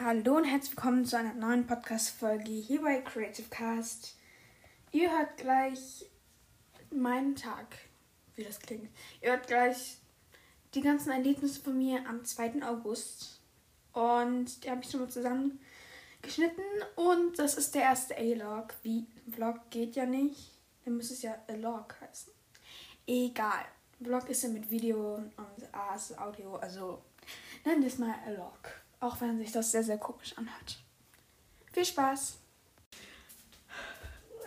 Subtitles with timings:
[0.00, 4.14] Hallo und herzlich willkommen zu einer neuen Podcast-Folge hier bei Creative Cast.
[4.92, 6.08] Ihr hört gleich
[6.94, 7.66] meinen Tag,
[8.36, 8.88] wie das klingt.
[9.20, 9.96] Ihr hört gleich
[10.74, 12.62] die ganzen Erlebnisse von mir am 2.
[12.62, 13.40] August.
[13.92, 16.64] Und die habe ich schon mal zusammengeschnitten.
[16.94, 18.74] Und das ist der erste A-Log.
[18.84, 20.52] Wie Vlog geht ja nicht.
[20.84, 22.32] Dann müsste es ja A-Log heißen.
[23.04, 23.64] Egal.
[24.00, 26.54] Vlog ist ja mit Video und A ist Audio.
[26.54, 27.02] Also
[27.64, 28.70] nennen wir es mal A-Log.
[29.00, 30.78] Auch wenn sich das sehr, sehr komisch anhört.
[31.72, 32.38] Viel Spaß!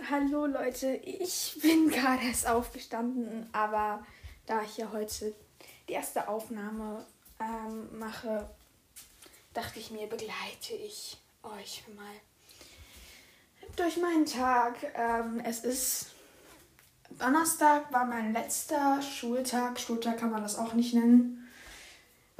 [0.10, 4.06] Hallo Leute, ich bin gerade erst aufgestanden, aber
[4.46, 5.34] da ich ja heute
[5.88, 7.06] die erste Aufnahme
[7.40, 8.50] ähm, mache,
[9.54, 12.16] dachte ich mir, begleite ich euch mal
[13.78, 14.76] durch meinen Tag.
[14.96, 16.08] Ähm, es ist
[17.20, 19.80] Donnerstag, war mein letzter Schultag.
[19.80, 21.41] Schultag kann man das auch nicht nennen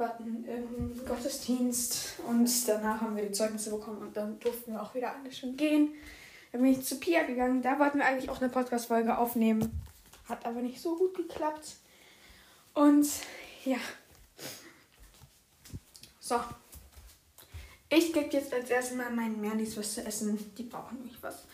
[0.06, 4.94] hatten irgendeinen Gottesdienst und danach haben wir die Zeugnisse bekommen und dann durften wir auch
[4.94, 5.94] wieder alle schon gehen.
[6.52, 7.62] Dann bin ich zu Pia gegangen.
[7.62, 9.82] Da wollten wir eigentlich auch eine Podcast-Folge aufnehmen.
[10.28, 11.76] Hat aber nicht so gut geklappt.
[12.74, 13.06] Und
[13.64, 13.78] ja.
[16.20, 16.40] So.
[17.88, 20.38] Ich gebe jetzt als erstes mal meinen Merlis was zu essen.
[20.56, 21.44] Die brauchen nämlich was.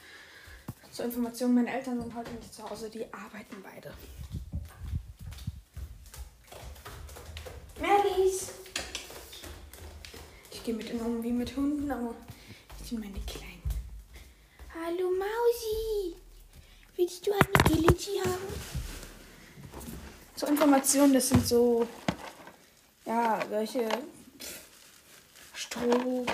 [0.92, 2.90] Zur Information, meine Eltern sind heute nicht zu Hause.
[2.90, 3.92] Die arbeiten beide.
[7.80, 8.48] Merlis.
[10.50, 12.14] Ich gehe mit ihnen um wie mit Hunden, aber
[12.80, 13.62] ich sind meine Kleinen.
[14.74, 16.16] Hallo Mausi.
[16.96, 18.52] Willst du eine Gillichi haben?
[20.34, 21.86] Zur Information, das sind so,
[23.06, 23.88] ja, solche
[25.54, 26.26] Stroh,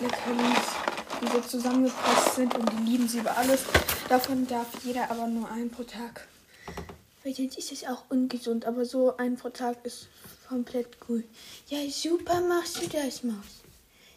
[0.00, 0.66] Leckerlis,
[1.22, 3.64] die so zusammengepresst sind und die lieben sie über alles.
[4.08, 6.28] Davon darf jeder aber nur einen pro Tag.
[7.24, 10.08] Weil sonst ist es auch ungesund, aber so ein pro Tag ist
[10.48, 11.24] komplett cool.
[11.68, 13.62] Ja, super machst du das, Maus.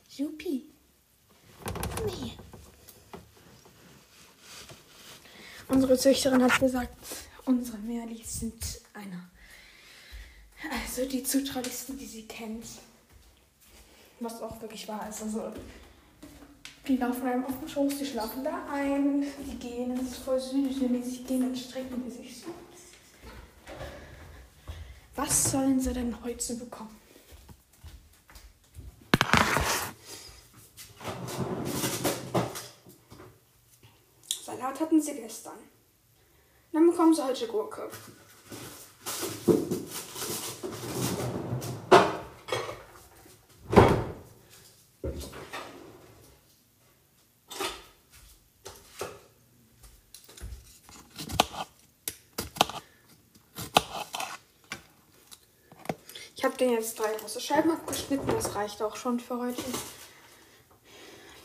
[0.08, 0.66] Supi.
[1.64, 2.38] Komm her.
[5.68, 6.96] Unsere Züchterin hat gesagt,
[7.46, 9.30] unsere Merlis sind einer.
[10.84, 12.66] Also die zutraulichsten, die sie kennt.
[14.20, 15.22] Was auch wirklich wahr ist.
[15.22, 15.54] Also,
[16.88, 20.40] die laufen einem auf dem Schoß, die schlafen da ein, die gehen, das ist voll
[20.40, 22.48] süß, wenn die sich gehen, dann strecken die sich so.
[25.50, 26.96] Was sollen sie denn heute bekommen?
[34.44, 35.58] Salat hatten sie gestern.
[36.72, 37.90] Dann bekommen sie heute Gurke.
[56.80, 58.28] Jetzt drei große Scheiben abgeschnitten.
[58.28, 59.62] Das reicht auch schon für heute.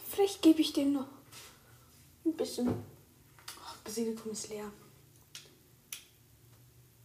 [0.09, 1.06] Vielleicht gebe ich dem noch
[2.25, 2.72] ein bisschen.
[3.65, 4.71] Ach, Basilikum ist leer.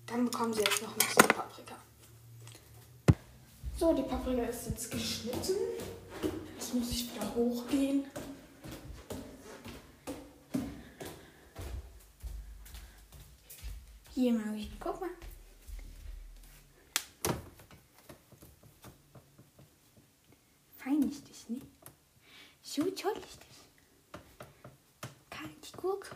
[0.05, 1.75] Dann bekommen sie jetzt noch ein bisschen Paprika.
[3.77, 5.55] So, die Paprika ist jetzt geschnitten.
[6.55, 8.05] Jetzt muss ich wieder hochgehen.
[14.13, 15.09] Hier mal, guck mal.
[20.89, 21.61] Fein ist das, ne?
[22.61, 24.21] So toll ist das.
[25.29, 26.15] Kalt Gurke.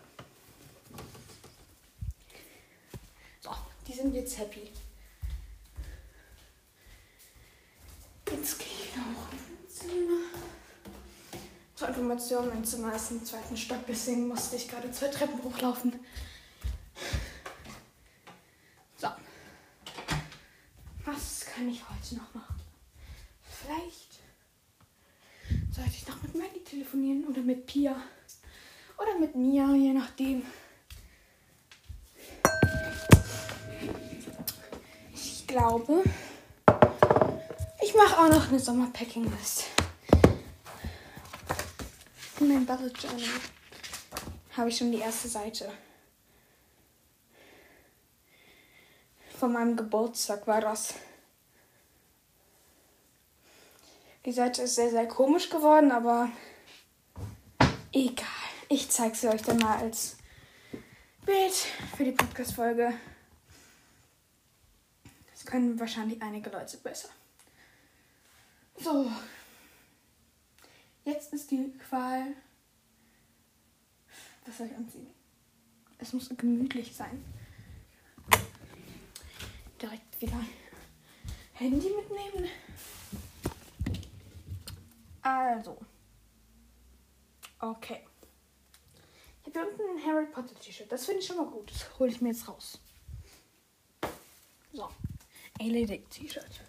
[3.39, 3.51] So,
[4.33, 4.69] jetzt happy.
[8.31, 10.23] Jetzt gehe ich hoch ins Zimmer.
[11.75, 15.93] Zur Information, mein Zimmer ist im zweiten Stock, deswegen musste ich gerade zwei Treppen hochlaufen.
[18.97, 19.09] So.
[21.05, 22.55] Was kann ich heute noch machen?
[23.43, 24.19] Vielleicht
[25.71, 27.95] sollte ich noch mit Mandy telefonieren oder mit Pia
[28.97, 30.43] oder mit Mia, je nachdem.
[35.53, 36.01] Glaube,
[37.83, 39.65] ich mache auch noch eine Sommerpacking-List.
[42.39, 43.29] In meinem Bubble Journal
[44.57, 45.71] habe ich schon die erste Seite.
[49.37, 50.95] Von meinem Geburtstag war das.
[54.25, 56.29] Die Seite ist sehr, sehr komisch geworden, aber
[57.91, 58.25] egal.
[58.69, 60.17] Ich zeige sie euch dann mal als
[61.23, 61.53] Bild
[61.95, 62.95] für die Podcast-Folge.
[65.53, 67.09] Können wahrscheinlich einige Leute besser.
[68.75, 69.11] So.
[71.05, 72.33] Jetzt ist die Qual.
[74.47, 75.13] Was soll ich anziehen?
[75.99, 77.23] Es muss gemütlich sein.
[79.79, 80.43] Direkt wieder
[81.53, 82.49] Handy mitnehmen.
[85.21, 85.77] Also.
[87.59, 88.07] Okay.
[89.45, 90.91] Ich habe unten ein Harry Potter T-Shirt.
[90.91, 91.69] Das finde ich schon mal gut.
[91.69, 92.79] Das hole ich mir jetzt raus.
[94.71, 94.89] So.
[95.59, 96.61] Erledigt T-Shirt.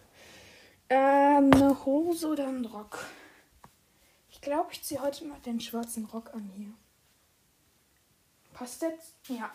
[0.88, 3.04] Ähm, eine Hose oder ein Rock?
[4.30, 6.72] Ich glaube, ich ziehe heute mal den schwarzen Rock an hier.
[8.52, 9.14] Passt jetzt?
[9.28, 9.50] Ja.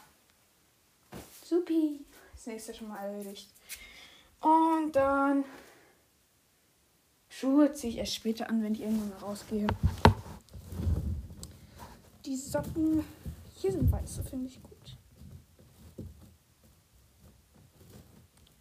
[1.45, 2.05] Supi.
[2.33, 3.49] Das nächste schon mal erledigt.
[4.41, 5.43] Und dann
[7.29, 9.67] Schuhe ziehe ich erst später an, wenn ich irgendwann mal rausgehe.
[12.25, 13.05] Die Socken
[13.55, 14.68] hier sind weiße, finde ich gut.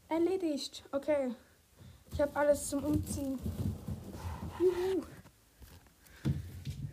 [0.09, 0.85] Erledigt.
[0.93, 1.35] Okay.
[2.13, 3.39] Ich habe alles zum Umziehen.
[4.59, 5.03] Juhu.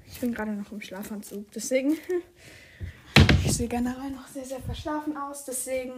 [0.05, 1.97] Ich bin gerade noch im Schlafanzug, deswegen.
[3.45, 5.93] Ich sehe generell noch sehr, sehr verschlafen aus, deswegen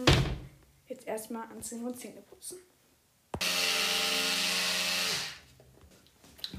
[0.86, 2.58] jetzt erstmal anziehen und Zähne putzen.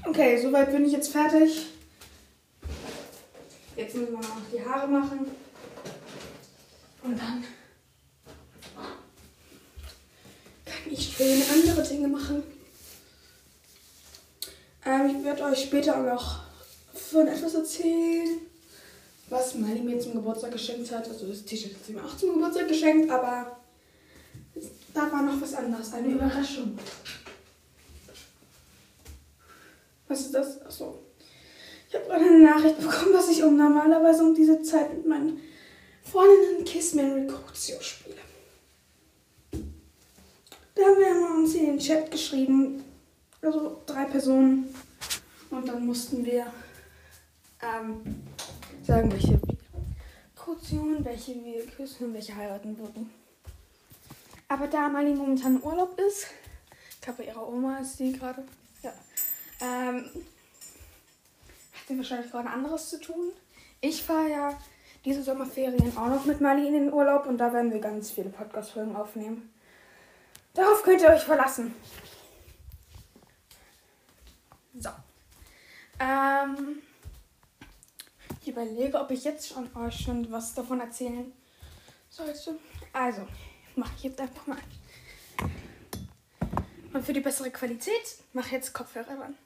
[0.04, 1.66] Okay, soweit bin ich jetzt fertig.
[3.76, 5.30] Jetzt müssen wir noch die Haare machen.
[7.04, 7.44] Und dann
[11.20, 12.42] schöne andere Dinge machen.
[14.86, 16.40] Ähm, ich werde euch später auch noch
[16.94, 18.38] von etwas erzählen,
[19.28, 21.08] was Mali mir zum Geburtstag geschenkt hat.
[21.08, 23.58] Also das T-Shirt hat sie mir auch zum Geburtstag geschenkt, aber
[24.94, 26.78] da war noch was anderes, eine Überraschung.
[30.08, 30.62] Was ist das?
[30.62, 30.98] Achso.
[31.88, 35.40] Ich habe gerade eine Nachricht bekommen, dass ich um normalerweise um diese Zeit mit meinen
[36.02, 38.19] Freundinnen Kissman Recruitio spiele.
[40.80, 42.82] Da haben wir uns in den Chat geschrieben,
[43.42, 44.74] also drei Personen.
[45.50, 46.46] Und dann mussten wir
[47.60, 48.24] ähm,
[48.82, 49.56] sagen, welche wir
[50.34, 53.10] Kaution, welche wir küssen und welche heiraten würden.
[54.48, 56.28] Aber da Mali momentan im Urlaub ist,
[56.92, 58.42] ich glaube, ihre Oma ist die gerade,
[58.82, 58.94] ja,
[59.60, 60.06] ähm,
[61.74, 63.32] hat sie wahrscheinlich gerade anderes zu tun.
[63.82, 64.58] Ich fahre ja
[65.04, 68.30] diese Sommerferien auch noch mit Mali in den Urlaub und da werden wir ganz viele
[68.30, 69.50] Podcast-Folgen aufnehmen.
[70.54, 71.74] Darauf könnt ihr euch verlassen.
[74.78, 74.90] So.
[75.98, 76.82] Ähm,
[78.40, 81.32] ich überlege, ob ich jetzt schon euch schon was davon erzählen
[82.08, 82.58] sollte.
[82.92, 83.26] Also,
[83.76, 84.58] mache ich jetzt einfach mal.
[86.92, 89.36] Und für die bessere Qualität mache ich jetzt Kopfhörer ran.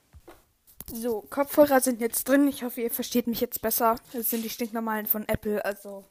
[0.87, 2.49] So, Kopfhörer sind jetzt drin.
[2.49, 3.97] Ich hoffe, ihr versteht mich jetzt besser.
[4.13, 6.05] Das sind die stinknormalen von Apple, also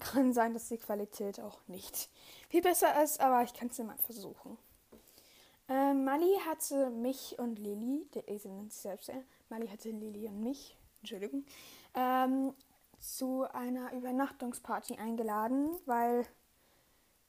[0.00, 2.08] kann sein, dass die Qualität auch nicht
[2.48, 4.58] viel besser ist, aber ich kann es ja mal versuchen.
[5.68, 10.26] Äh, Mali hatte mich und Lilly, der Esel nennt sich selbst, äh, Mali hatte Lilly
[10.28, 11.44] und mich, Entschuldigung,
[11.94, 12.54] ähm,
[12.98, 16.26] zu einer Übernachtungsparty eingeladen, weil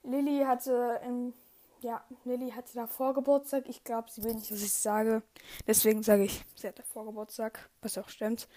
[0.03, 1.33] Lilly hatte im
[1.81, 3.69] ja, Lilly hatte davor Geburtstag.
[3.69, 5.23] Ich glaube, sie will nicht, dass ich sage.
[5.65, 8.47] Deswegen sage ich, sie hat davor Geburtstag, was auch stimmt.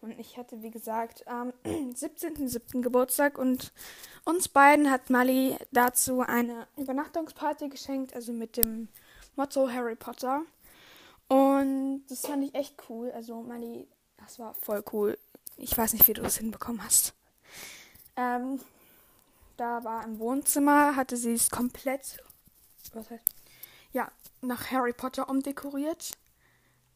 [0.00, 2.82] Und ich hatte, wie gesagt, am 17.07.
[2.82, 3.72] Geburtstag und
[4.24, 8.88] uns beiden hat Mali dazu eine Übernachtungsparty geschenkt, also mit dem
[9.36, 10.42] Motto Harry Potter.
[11.28, 13.10] Und das fand ich echt cool.
[13.10, 15.18] Also Mali, das war voll cool.
[15.56, 17.14] Ich weiß nicht, wie du das hinbekommen hast.
[18.16, 18.60] Ähm,
[19.56, 22.20] da war im Wohnzimmer, hatte sie es komplett
[22.94, 23.24] was heißt,
[23.92, 24.10] ja,
[24.40, 26.12] nach Harry Potter umdekoriert.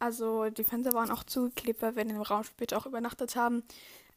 [0.03, 3.63] Also die Fenster waren auch zugeklebt, weil wir in dem Raum später auch übernachtet haben.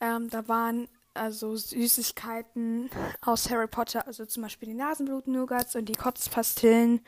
[0.01, 2.89] Ähm, da waren also Süßigkeiten
[3.21, 7.01] aus Harry Potter, also zum Beispiel die Nasenblut-Nougats und die Kotzpastillen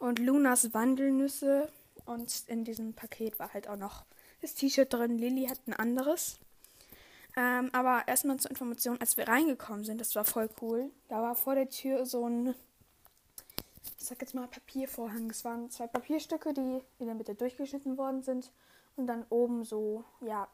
[0.00, 1.70] und Lunas Wandelnüsse.
[2.04, 4.04] Und in diesem Paket war halt auch noch
[4.40, 5.16] das T-Shirt drin.
[5.16, 6.40] Lilly hat ein anderes.
[7.36, 10.90] Ähm, aber erstmal zur Information, als wir reingekommen sind, das war voll cool.
[11.06, 12.56] Da war vor der Tür so ein
[13.98, 15.30] ich sag jetzt mal Papiervorhang.
[15.30, 18.50] Es waren zwei Papierstücke, die in der Mitte durchgeschnitten worden sind
[18.96, 20.48] und dann oben so, ja,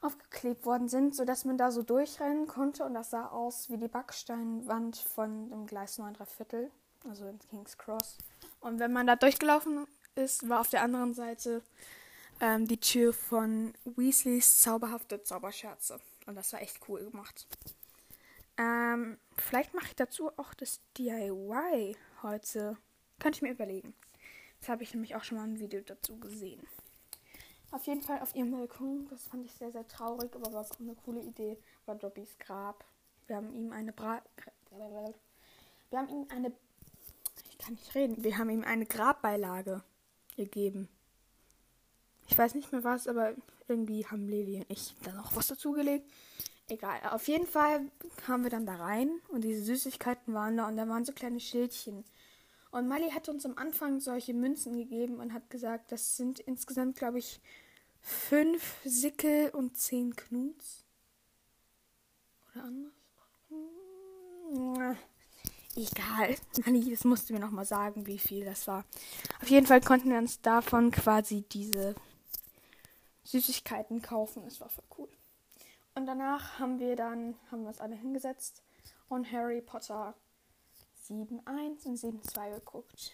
[0.00, 3.88] aufgeklebt worden sind, sodass man da so durchrennen konnte und das sah aus wie die
[3.88, 6.70] Backsteinwand von dem Gleis 9 Viertel,
[7.08, 8.18] also in King's Cross.
[8.60, 9.86] Und wenn man da durchgelaufen
[10.16, 11.62] ist, war auf der anderen Seite
[12.40, 16.00] ähm, die Tür von Weasleys zauberhafte Zauberscherze.
[16.26, 17.46] Und das war echt cool gemacht.
[18.58, 22.76] Ähm, vielleicht mache ich dazu auch das DIY heute.
[23.18, 23.94] Könnte ich mir überlegen.
[24.60, 26.66] Das habe ich nämlich auch schon mal ein Video dazu gesehen.
[27.70, 29.08] Auf jeden Fall auf ihrem Balkon.
[29.08, 31.58] Das fand ich sehr, sehr traurig, aber war auch eine coole Idee.
[31.86, 32.84] War Dobbys Grab.
[33.26, 34.22] Wir haben ihm eine Bra
[35.90, 36.52] Wir haben ihm eine.
[37.50, 38.22] Ich kann nicht reden.
[38.22, 39.82] Wir haben ihm eine Grabbeilage
[40.36, 40.88] gegeben.
[42.28, 43.34] Ich weiß nicht mehr was, aber
[43.68, 46.10] irgendwie haben Levi und ich da noch was dazugelegt.
[46.68, 47.90] Egal, auf jeden Fall
[48.24, 51.40] kamen wir dann da rein und diese Süßigkeiten waren da und da waren so kleine
[51.40, 52.04] Schildchen.
[52.70, 56.96] Und Mali hat uns am Anfang solche Münzen gegeben und hat gesagt, das sind insgesamt,
[56.96, 57.40] glaube ich,
[58.00, 60.84] fünf Sickel und zehn Knuts.
[62.54, 62.92] Oder anders?
[65.76, 66.36] Egal.
[66.64, 68.84] Mali, das musst du mir nochmal sagen, wie viel das war.
[69.42, 71.94] Auf jeden Fall konnten wir uns davon quasi diese
[73.24, 74.44] Süßigkeiten kaufen.
[74.44, 75.08] Das war voll cool.
[75.94, 78.62] Und danach haben wir dann, haben wir uns alle hingesetzt
[79.08, 80.14] und Harry Potter
[81.08, 83.12] 7.1 und 7.2 geguckt.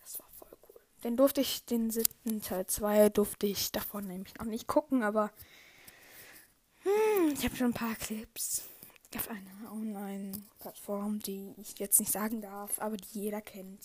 [0.00, 0.80] Das war voll cool.
[1.04, 5.30] Den durfte ich, den siebten Teil 2 durfte ich davon nämlich noch nicht gucken, aber
[6.82, 8.62] hm, ich habe schon ein paar Clips
[9.14, 13.84] auf einer Online-Plattform, die ich jetzt nicht sagen darf, aber die jeder kennt.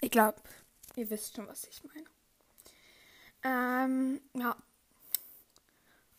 [0.00, 0.40] Ich glaube,
[0.96, 2.09] ihr wisst schon, was ich meine.
[3.42, 4.56] Ähm, ja.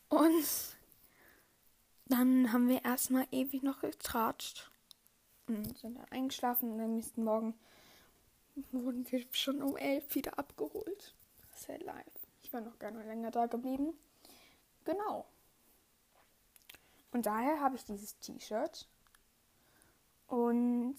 [0.08, 0.76] Und
[2.06, 4.70] dann haben wir erstmal ewig noch getratscht.
[5.46, 7.54] Und sind dann eingeschlafen und am nächsten Morgen
[8.70, 11.14] wurden wir schon um elf wieder abgeholt.
[11.54, 12.10] Sad life.
[12.42, 13.94] Ich war noch gerne länger da geblieben.
[14.84, 15.26] Genau.
[17.12, 18.86] Und daher habe ich dieses T-Shirt.
[20.26, 20.96] Und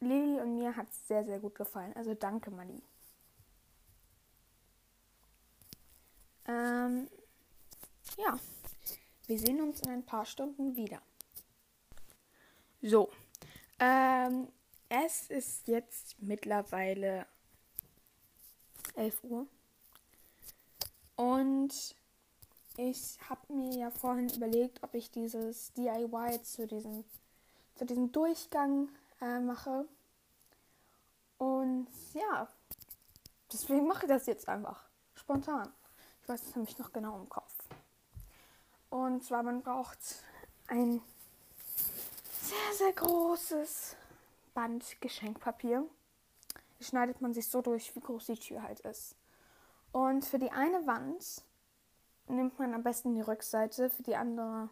[0.00, 1.92] Lilly und mir hat es sehr, sehr gut gefallen.
[1.94, 2.82] Also danke, Mali.
[6.46, 7.08] Ähm,
[8.18, 8.38] ja,
[9.26, 11.00] wir sehen uns in ein paar Stunden wieder.
[12.82, 13.10] So,
[13.80, 14.48] ähm,
[14.88, 17.26] es ist jetzt mittlerweile
[18.94, 19.46] 11 Uhr.
[21.16, 21.96] Und
[22.76, 27.04] ich habe mir ja vorhin überlegt, ob ich dieses DIY zu diesem,
[27.74, 28.88] zu diesem Durchgang
[29.20, 29.88] äh, mache.
[31.38, 32.48] Und ja,
[33.52, 35.72] deswegen mache ich das jetzt einfach spontan.
[36.26, 37.54] Ich weiß es nämlich noch genau im Kopf.
[38.90, 40.00] Und zwar, man braucht
[40.66, 41.00] ein
[42.42, 43.94] sehr, sehr großes
[44.52, 45.84] Band Geschenkpapier.
[46.78, 49.14] Das schneidet man sich so durch, wie groß die Tür halt ist.
[49.92, 51.44] Und für die eine Wand
[52.26, 53.88] nimmt man am besten die Rückseite.
[53.88, 54.68] Für die andere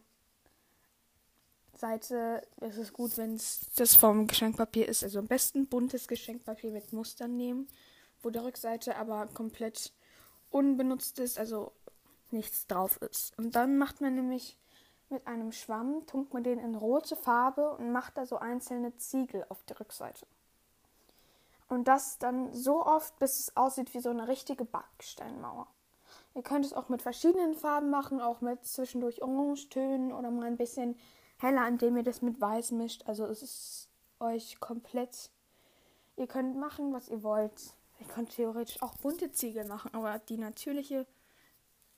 [1.74, 5.04] Seite ist es gut, wenn es das vom Geschenkpapier ist.
[5.04, 7.68] Also am besten buntes Geschenkpapier mit Mustern nehmen,
[8.24, 9.92] wo die Rückseite aber komplett
[10.54, 11.72] unbenutzt ist, also
[12.30, 13.36] nichts drauf ist.
[13.38, 14.56] Und dann macht man nämlich
[15.08, 19.44] mit einem Schwamm, tunkt man den in rote Farbe und macht da so einzelne Ziegel
[19.48, 20.26] auf der Rückseite.
[21.68, 25.66] Und das dann so oft, bis es aussieht wie so eine richtige Backsteinmauer.
[26.34, 30.56] Ihr könnt es auch mit verschiedenen Farben machen, auch mit zwischendurch Orangetönen oder mal ein
[30.56, 30.96] bisschen
[31.38, 33.02] heller, indem ihr das mit Weiß mischt.
[33.06, 33.88] Also es ist
[34.20, 35.30] euch komplett.
[36.16, 37.74] Ihr könnt machen, was ihr wollt.
[38.04, 41.06] Ihr könnt theoretisch auch bunte Ziegel machen, aber die natürliche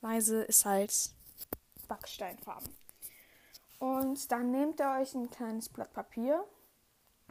[0.01, 1.11] Weise ist halt
[1.89, 2.69] Backsteinfarben.
[3.79, 6.45] Und dann nehmt ihr euch ein kleines Blatt Papier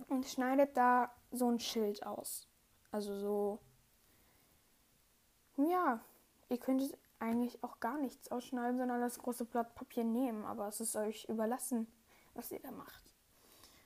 [0.10, 2.48] und schneidet da so ein Schild aus.
[2.92, 3.60] Also so.
[5.58, 6.02] Ja,
[6.50, 10.82] ihr könntet eigentlich auch gar nichts ausschneiden, sondern das große Blatt Papier nehmen, aber es
[10.82, 11.88] ist euch überlassen,
[12.34, 13.02] was ihr da macht.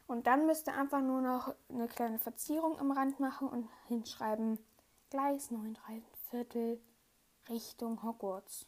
[0.07, 4.57] Und dann müsst ihr einfach nur noch eine kleine Verzierung am Rand machen und hinschreiben
[5.09, 6.79] Gleis 9, 3 Viertel
[7.49, 8.67] Richtung Hogwarts.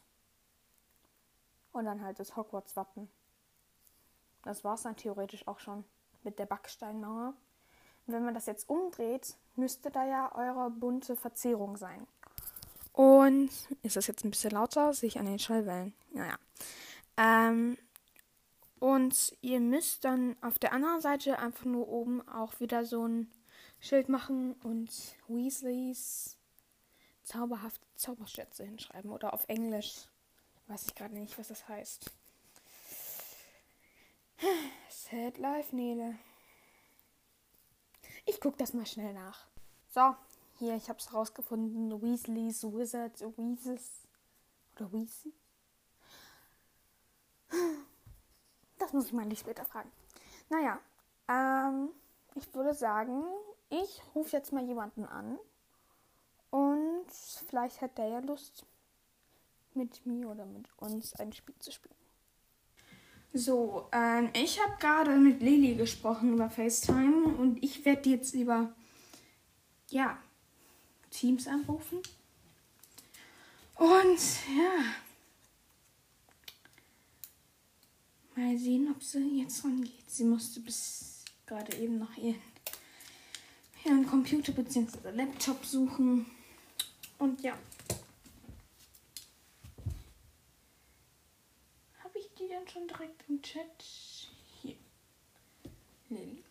[1.72, 3.08] Und dann halt das Hogwarts-Wappen.
[4.42, 5.84] Das war es dann theoretisch auch schon
[6.24, 7.34] mit der Backsteinmauer.
[8.06, 12.06] Und wenn man das jetzt umdreht, müsste da ja eure bunte Verzierung sein.
[12.92, 13.50] Und
[13.82, 14.92] ist das jetzt ein bisschen lauter?
[14.92, 15.94] Sehe ich an den Schallwellen.
[16.10, 16.36] Naja.
[17.16, 17.78] Ähm,
[18.80, 23.30] und ihr müsst dann auf der anderen Seite einfach nur oben auch wieder so ein
[23.82, 24.90] Schild machen und
[25.26, 26.36] Weasleys
[27.24, 29.10] zauberhafte Zauberschätze hinschreiben.
[29.10, 30.06] Oder auf Englisch.
[30.68, 32.12] Weiß ich gerade nicht, was das heißt.
[34.88, 36.16] Sad Life, Nele.
[38.24, 39.48] Ich guck das mal schnell nach.
[39.88, 40.14] So,
[40.60, 42.00] hier, ich hab's rausgefunden.
[42.00, 43.90] Weasleys, Wizards, Weezes.
[44.76, 45.34] Oder Weezy?
[48.78, 49.90] Das muss ich mal nicht später fragen.
[50.48, 50.80] Naja,
[51.28, 51.90] ähm,
[52.36, 53.24] ich würde sagen,
[53.72, 55.38] ich rufe jetzt mal jemanden an.
[56.50, 57.06] Und
[57.48, 58.66] vielleicht hat der ja Lust,
[59.74, 61.94] mit mir oder mit uns ein Spiel zu spielen.
[63.32, 68.74] So, ähm, ich habe gerade mit Lili gesprochen über FaceTime und ich werde jetzt über,
[69.88, 70.18] ja,
[71.10, 72.02] Teams anrufen.
[73.76, 74.18] Und
[74.54, 74.84] ja,
[78.36, 80.10] mal sehen, ob sie jetzt rangeht.
[80.10, 82.51] Sie musste bis gerade eben noch ihren,
[83.84, 85.10] ihren Computer bzw.
[85.10, 86.26] Laptop suchen.
[87.18, 87.56] Und ja.
[92.02, 93.84] Habe ich die denn schon direkt im Chat?
[94.62, 94.76] Hier.
[96.08, 96.44] Lilly.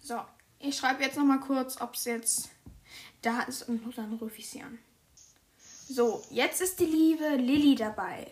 [0.00, 0.20] So,
[0.58, 2.50] ich schreibe jetzt noch mal kurz, ob es jetzt
[3.22, 4.78] da ist und dann rufe ich sie an.
[5.94, 8.26] So, jetzt ist die liebe Lilly dabei.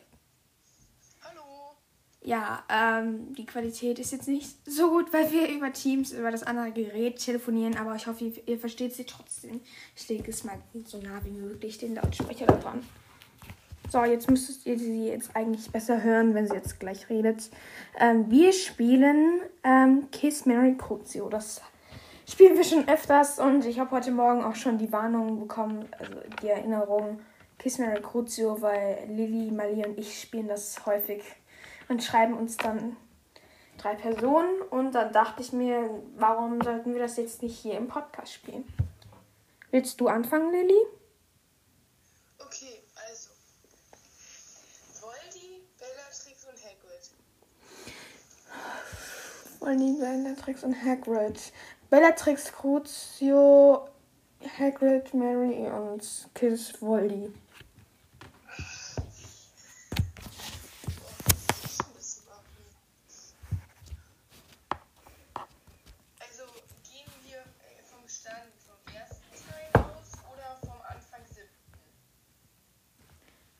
[1.23, 1.76] Hallo.
[2.23, 6.43] Ja, ähm, die Qualität ist jetzt nicht so gut, weil wir über Teams, über das
[6.43, 9.61] andere Gerät telefonieren, aber ich hoffe, ihr, ihr versteht sie trotzdem.
[9.95, 12.83] Ich lege es mal so nah wie möglich, den Lautsprecher da dran.
[13.90, 17.50] So, jetzt müsstet ihr sie jetzt eigentlich besser hören, wenn sie jetzt gleich redet.
[17.99, 21.29] Ähm, wir spielen ähm, Kiss Mary Crucio.
[21.29, 21.61] Das
[22.26, 26.14] spielen wir schon öfters und ich habe heute Morgen auch schon die Warnung bekommen, also
[26.40, 27.21] die Erinnerung
[27.61, 31.23] Kiss Mary Crucio, weil Lilly, Mali und ich spielen das häufig
[31.90, 32.97] und schreiben uns dann
[33.76, 37.87] drei Personen und dann dachte ich mir, warum sollten wir das jetzt nicht hier im
[37.88, 38.64] Podcast spielen?
[39.71, 40.87] Willst du anfangen, Lilly?
[42.38, 43.29] Okay, also.
[45.00, 47.11] Voldy, Bellatrix und Hagrid.
[49.61, 51.52] Voldy, Bellatrix und Hagrid.
[51.90, 53.87] Bellatrix, Crucio,
[54.59, 57.31] Hagrid, Mary und Kiss Voldy.
[61.95, 62.64] Das machen.
[66.19, 66.45] Also
[66.88, 71.31] gehen wir äh, vom Stand vom ersten Teil aus oder vom Anfang siebten?
[71.31, 71.38] Anfang siebten.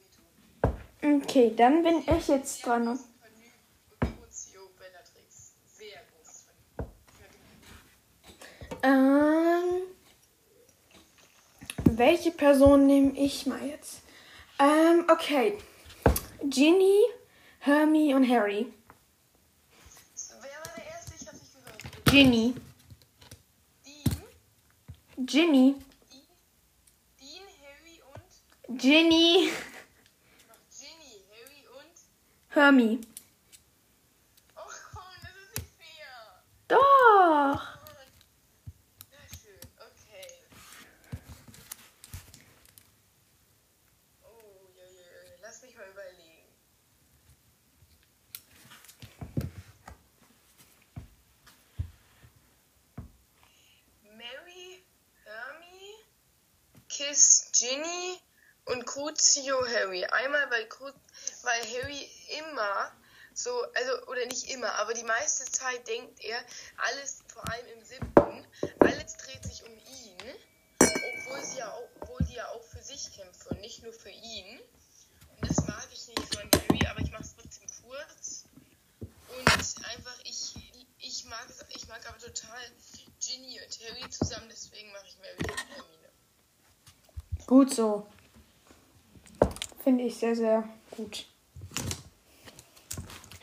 [0.00, 1.16] wie du.
[1.16, 2.98] Okay, dann bin ich jetzt dran.
[8.82, 9.82] Ähm,
[11.84, 14.02] welche Person nehme ich mal jetzt?
[14.58, 15.58] Ähm, okay.
[16.54, 17.02] Ginny,
[17.58, 18.72] Hermie und Harry.
[20.28, 21.14] Wer war der Erste?
[21.20, 22.04] Ich hab's nicht gehört.
[22.04, 22.54] Ginny.
[23.84, 25.74] Dean, Ginny.
[27.18, 29.50] Dean, Harry und Ginny.
[30.78, 31.96] Ginny, Harry und.
[32.50, 33.00] Hermie.
[34.56, 34.60] Oh
[34.92, 36.44] komm, das ist nicht fair.
[36.68, 37.78] Doch.
[39.10, 40.28] Na schön, okay.
[44.22, 46.30] Oh, je, je, lass mich mal überlegen.
[54.16, 54.84] Mary,
[55.24, 55.96] Hermie,
[56.88, 58.20] Kiss, Ginny
[58.66, 60.04] und Crucio Harry.
[60.04, 60.86] Einmal, weil, Cru
[61.42, 62.92] weil Harry immer
[63.34, 66.38] so, also, oder nicht immer, aber die meiste Zeit denkt er,
[66.76, 68.46] alles, vor allem im siebten,
[68.78, 70.18] alles dreht sich um ihn,
[70.78, 74.10] obwohl, sie ja auch, obwohl die ja auch für sich kämpfen und nicht nur für
[74.10, 74.60] ihn.
[75.40, 78.44] Und das mag ich nicht von Harry, aber ich mache es trotzdem kurz.
[79.00, 80.54] Und einfach, ich,
[80.98, 82.60] ich, mag es, ich mag aber total
[83.20, 86.08] Ginny und Harry zusammen, deswegen mache ich Mary und Hermine.
[87.46, 88.06] Gut so.
[89.82, 91.26] Finde ich sehr, sehr gut.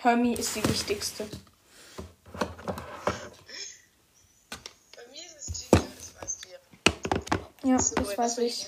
[0.01, 1.27] Hermie ist die wichtigste.
[4.95, 6.57] Bei mir ist es Ginny, das weißt du ja.
[7.71, 8.67] Ja, So, das weiß ich.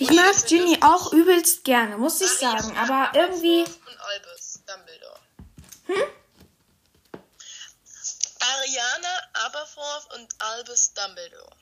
[0.00, 2.76] Ich mag Ginny auch übelst gerne, muss ich sagen.
[2.76, 3.62] Aber irgendwie.
[3.62, 5.20] Und Albus Dumbledore.
[5.86, 6.02] Hm?
[8.40, 11.56] Ariana Aberforth und Albus Dumbledore.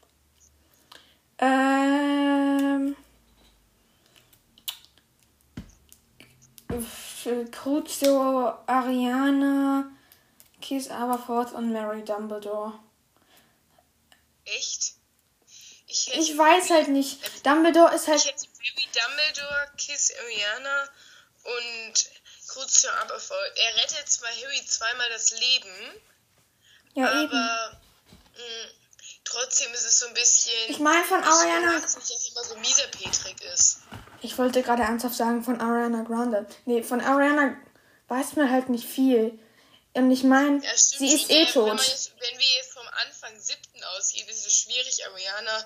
[1.41, 2.97] Ähm.
[7.51, 9.91] Crucio, Ariana,
[10.61, 12.79] Kiss Aberforth und Mary Dumbledore.
[14.45, 14.95] Echt?
[15.87, 17.45] Ich, Ich weiß halt nicht.
[17.47, 18.25] Dumbledore ist Ich halt.
[18.27, 20.89] hätte Baby Dumbledore, Kiss Ariana
[21.45, 21.93] und
[22.49, 23.53] Crucio Aberforth.
[23.57, 26.03] Er rettet zwar Harry zweimal das Leben,
[26.95, 27.31] Ja, eben.
[27.33, 27.81] aber
[28.35, 28.71] mh,
[29.25, 30.53] trotzdem ist es so ein bisschen.
[30.69, 31.73] Ich meine von Ich Ariana.
[31.79, 33.79] mag's nicht, dass er immer so mieser Petrik ist.
[34.23, 36.47] Ich wollte gerade ernsthaft sagen von Ariana Grande.
[36.65, 37.57] Nee, von Ariana
[38.09, 39.39] weiß man halt nicht viel.
[39.95, 41.81] Und ich meine, Ja, sie ist eh Wenn tot.
[41.87, 45.65] jetzt- Wenn wir jetzt vom Anfang siebten ausgehen, ist es schwierig, Ariana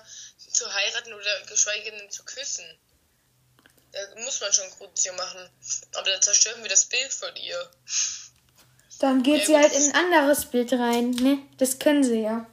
[0.51, 2.65] zu heiraten oder geschweige denn zu küssen.
[3.91, 5.49] Da muss man schon Crucio machen.
[5.95, 7.71] Aber da zerstören wir das Bild von ihr.
[8.99, 11.39] Dann geht Ja, sie halt in ein anderes Bild rein, ne?
[11.57, 12.45] Das können sie ja.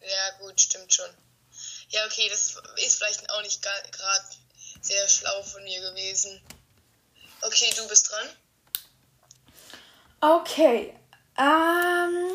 [0.00, 1.10] Ja, gut, stimmt schon.
[1.90, 4.28] Ja, okay, das ist vielleicht auch nicht gerade
[4.82, 6.40] sehr schlau von mir gewesen.
[7.40, 8.28] Okay, du bist dran.
[10.20, 10.94] Okay.
[11.38, 12.32] Ähm.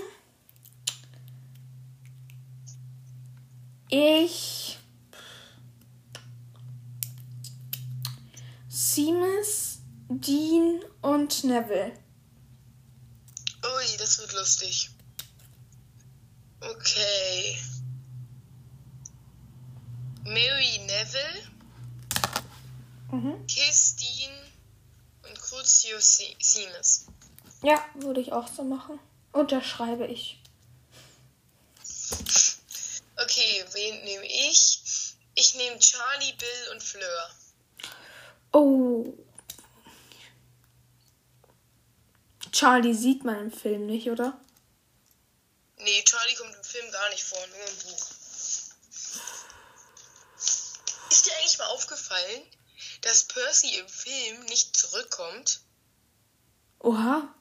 [3.89, 4.77] Ich
[8.97, 9.77] Seamus,
[10.09, 11.93] Dean und Neville.
[13.63, 14.89] Ui, das wird lustig.
[16.61, 17.57] Okay.
[20.23, 21.43] Mary Neville,
[23.11, 23.45] Mhm.
[23.47, 24.33] Kiss Dean
[25.23, 27.05] und Crucio Se- Seamus.
[27.63, 28.99] Ja, würde ich auch so machen.
[29.31, 30.39] Unterschreibe ich.
[33.19, 34.81] Okay, wen nehme ich?
[35.35, 37.29] Ich nehme Charlie, Bill und Fleur.
[38.51, 39.13] Oh.
[42.51, 44.39] Charlie sieht man im Film nicht, oder?
[45.77, 48.05] Nee, Charlie kommt im Film gar nicht vor, nur im Buch.
[51.09, 52.41] Ist dir eigentlich mal aufgefallen,
[53.07, 55.61] dass Percy im Film nicht zurückkommt?
[56.79, 57.33] Oha.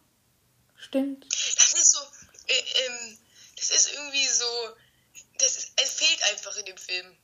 [0.78, 1.26] Stimmt.
[1.56, 2.00] Das ist so,
[2.46, 3.18] äh, ähm,
[3.56, 4.76] das ist irgendwie so,
[5.38, 7.16] das ist, es fehlt einfach in dem Film.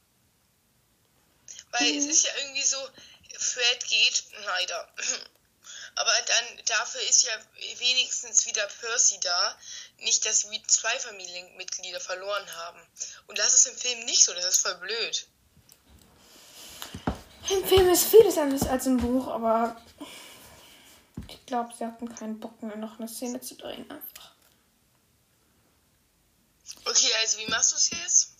[1.71, 2.77] Weil es ist ja irgendwie so,
[3.39, 4.95] Fred geht, leider.
[5.95, 7.39] Aber dann, dafür ist ja
[7.79, 9.59] wenigstens wieder Percy da.
[9.99, 12.81] Nicht, dass wir zwei Familienmitglieder verloren haben.
[13.27, 15.27] Und das ist im Film nicht so, das ist voll blöd.
[17.51, 19.77] Im Film ist vieles anders als im Buch, aber
[21.29, 23.91] ich glaube, sie hatten keinen Bock mehr, noch eine Szene zu drehen.
[23.91, 24.33] Einfach.
[26.85, 28.33] Okay, also wie machst du es jetzt?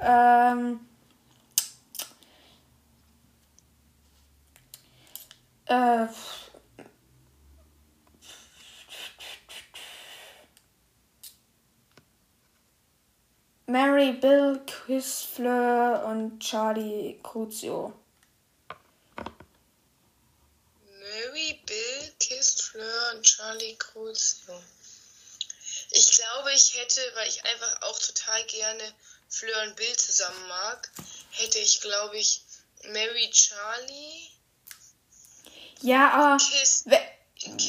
[0.00, 0.80] Ähm.
[5.66, 6.06] Äh.
[13.68, 17.92] Mary, Bill, Chris, Fleur und Charlie Crucio.
[21.00, 24.54] Mary, Bill, Kiss, Fleur und Charlie Crucio.
[25.90, 28.84] Ich glaube, ich hätte, weil ich einfach auch total gerne
[29.28, 30.90] Fleur und Bill zusammen mag,
[31.32, 32.42] hätte ich, glaube ich,
[32.92, 34.30] Mary, Charlie,
[35.80, 36.84] Ja, aber Kiss.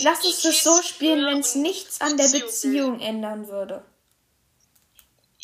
[0.04, 2.28] lass uns das so spielen, wenn es nichts an der.
[2.28, 3.84] Beziehung ändern würde.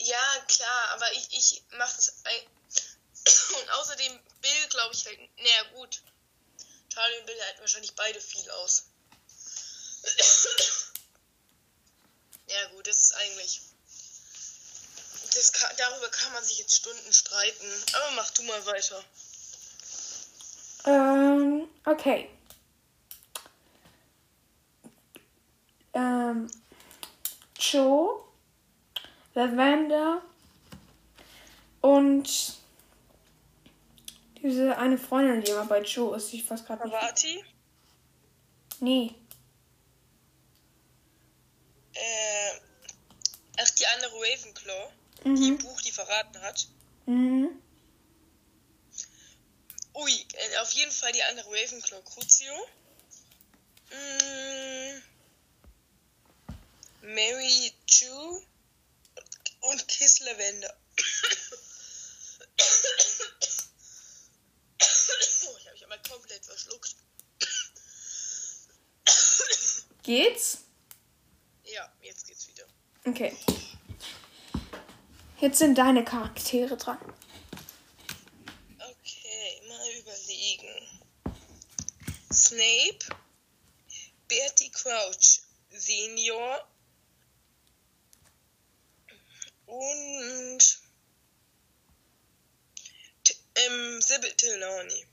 [0.03, 2.13] Ja, klar, aber ich, ich mache das.
[3.57, 5.19] Und außerdem Bill, glaube ich, halt.
[5.37, 6.01] Naja, gut.
[6.89, 8.83] Charlie und Bill halten wahrscheinlich beide viel aus.
[12.47, 13.61] ja, gut, das ist eigentlich.
[15.33, 17.65] Das kann, darüber kann man sich jetzt Stunden streiten.
[17.93, 19.03] Aber mach du mal weiter.
[20.85, 22.29] Ähm, okay.
[25.93, 26.51] Ähm,
[27.57, 28.22] Joe,
[29.33, 30.21] Lavender
[31.81, 32.57] und
[34.41, 36.33] diese eine Freundin, die immer bei Joe ist.
[36.33, 36.93] Ich weiß gerade nicht.
[36.93, 37.43] Parvati?
[38.79, 39.15] Nee.
[41.93, 42.59] Äh.
[43.59, 44.91] Ach, die andere Ravenclaw,
[45.23, 45.57] die im Mhm.
[45.59, 46.67] Buch die verraten hat.
[47.05, 47.49] Mhm.
[49.95, 52.53] Ui, äh, auf jeden Fall die andere Ravenclaw Crucio.
[53.91, 55.01] Mm,
[57.13, 58.41] Mary Chu
[59.63, 60.73] und Kiss Lavender.
[65.45, 66.95] oh, ich habe mich einmal komplett verschluckt.
[70.03, 70.59] Geht's?
[71.63, 72.65] Ja, jetzt geht's wieder.
[73.05, 73.37] Okay.
[75.39, 76.99] Jetzt sind deine Charaktere dran.
[78.77, 81.03] Okay, mal überlegen.
[82.31, 82.99] Snape,
[84.27, 86.67] Bertie Crouch Senior
[89.77, 90.79] und
[93.55, 95.05] ähm, Sybil Trelawney.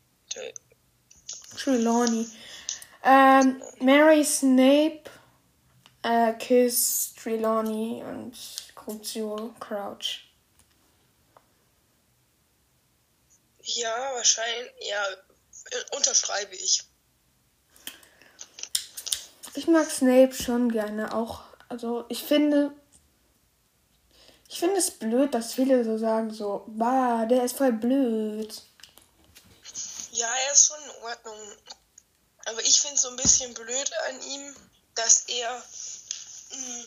[1.56, 2.28] Trelawney.
[3.02, 5.02] Ähm, Mary Snape,
[6.02, 8.36] äh, Kiss, Trelawney und
[8.74, 10.30] Crucio Crouch.
[13.76, 15.04] ja, wahrscheinlich, ja,
[15.92, 16.82] unterschreibe ich.
[19.54, 21.42] Ich mag Snape schon gerne auch.
[21.68, 22.72] Also ich finde.
[24.52, 28.62] Ich finde es blöd, dass viele so sagen, so, bah, der ist voll blöd.
[30.10, 31.38] Ja, er ist schon in Ordnung.
[32.46, 34.56] Aber ich finde es so ein bisschen blöd an ihm,
[34.96, 35.64] dass er.
[36.50, 36.84] Mh,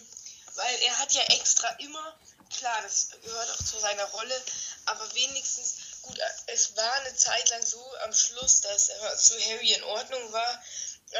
[0.55, 2.19] weil er hat ja extra immer.
[2.49, 4.41] Klar, das gehört auch zu seiner Rolle.
[4.85, 5.75] Aber wenigstens.
[6.01, 10.33] Gut, es war eine Zeit lang so am Schluss, dass er zu Harry in Ordnung
[10.33, 10.63] war.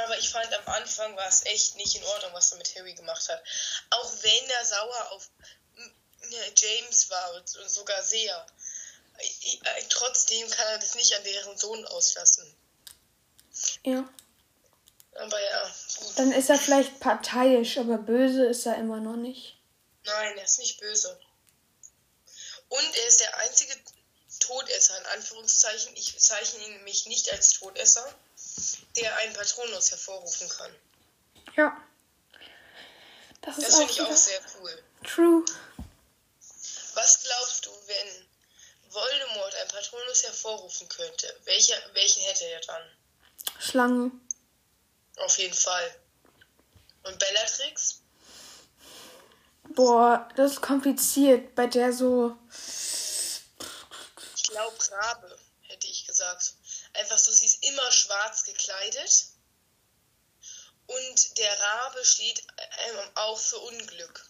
[0.04, 2.96] Aber ich fand am Anfang war es echt nicht in Ordnung, was er mit Harry
[2.96, 3.42] gemacht hat.
[3.92, 5.62] Auch wenn er sauer auf mm,
[6.56, 8.46] James war und sogar sehr.
[9.22, 12.54] I- Trotzdem kann er das nicht an deren Sohn auslassen.
[13.84, 14.08] Ja.
[15.15, 16.13] Aber ja, gut.
[16.17, 19.58] Dann ist er vielleicht parteiisch, aber böse ist er immer noch nicht.
[20.06, 21.19] Nein, er ist nicht böse.
[22.69, 23.76] Und er ist der einzige
[24.39, 28.13] Todesser, in Anführungszeichen, ich bezeichne ihn nämlich nicht als Todesser,
[28.98, 30.76] der einen Patronus hervorrufen kann.
[31.56, 31.78] Ja.
[33.43, 34.84] Das Das finde ich auch sehr cool.
[35.04, 35.46] true.
[37.04, 38.30] Was glaubst du, wenn
[38.94, 41.38] Voldemort einen Patronus hervorrufen könnte?
[41.44, 42.82] Welcher, welchen hätte er dann?
[43.60, 44.12] Schlange.
[45.18, 45.96] Auf jeden Fall.
[47.04, 48.00] Und Bellatrix?
[49.76, 51.54] Boah, das ist kompliziert.
[51.56, 52.38] Bei der so.
[54.38, 56.54] Ich glaube Rabe, hätte ich gesagt.
[56.94, 59.26] Einfach so, sie ist immer schwarz gekleidet.
[60.88, 62.48] Und der Rabe steht
[63.16, 64.26] auch für Unglück.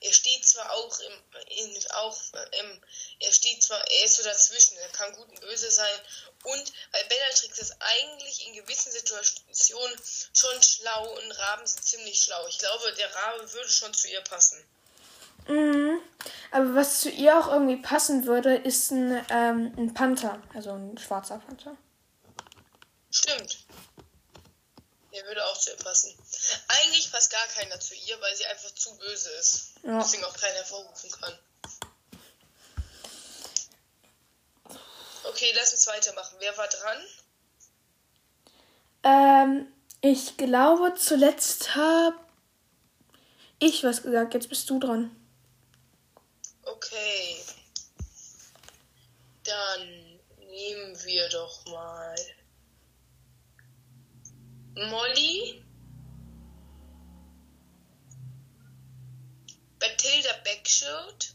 [0.00, 1.12] Er steht zwar auch im,
[1.48, 2.16] in, auch
[2.60, 2.80] im,
[3.18, 6.00] er steht zwar, er ist so dazwischen, er kann gut und böse sein.
[6.44, 10.00] Und weil Bellatrix ist eigentlich in gewissen Situationen
[10.32, 12.46] schon schlau und Raben sind ziemlich schlau.
[12.48, 14.64] Ich glaube, der Rabe würde schon zu ihr passen.
[15.48, 16.00] Mhm.
[16.50, 20.42] Aber was zu ihr auch irgendwie passen würde, ist ein, ähm, ein Panther.
[20.54, 21.76] Also ein schwarzer Panther.
[23.10, 23.58] Stimmt.
[25.12, 26.16] Der würde auch zu ihr passen.
[26.68, 29.72] Eigentlich passt gar keiner zu ihr, weil sie einfach zu böse ist.
[29.82, 29.98] Ja.
[29.98, 31.38] Deswegen auch keiner hervorrufen kann.
[35.24, 36.36] Okay, lass uns weitermachen.
[36.38, 36.98] Wer war dran?
[39.02, 42.18] Ähm, ich glaube, zuletzt habe
[43.58, 44.34] ich was gesagt.
[44.34, 45.14] Jetzt bist du dran.
[46.62, 47.44] Okay.
[49.44, 52.16] Dann nehmen wir doch mal
[54.74, 55.64] Molly,
[59.78, 61.34] Bathilda Backshirt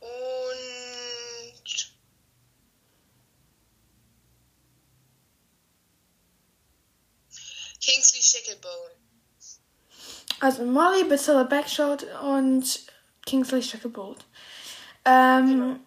[0.00, 1.92] und
[7.80, 8.98] Kingsley Shacklebone.
[10.40, 12.80] Also Molly, Bathilda Backshot und
[13.26, 14.24] Kingsley Shacklebolt.
[15.04, 15.80] Ähm,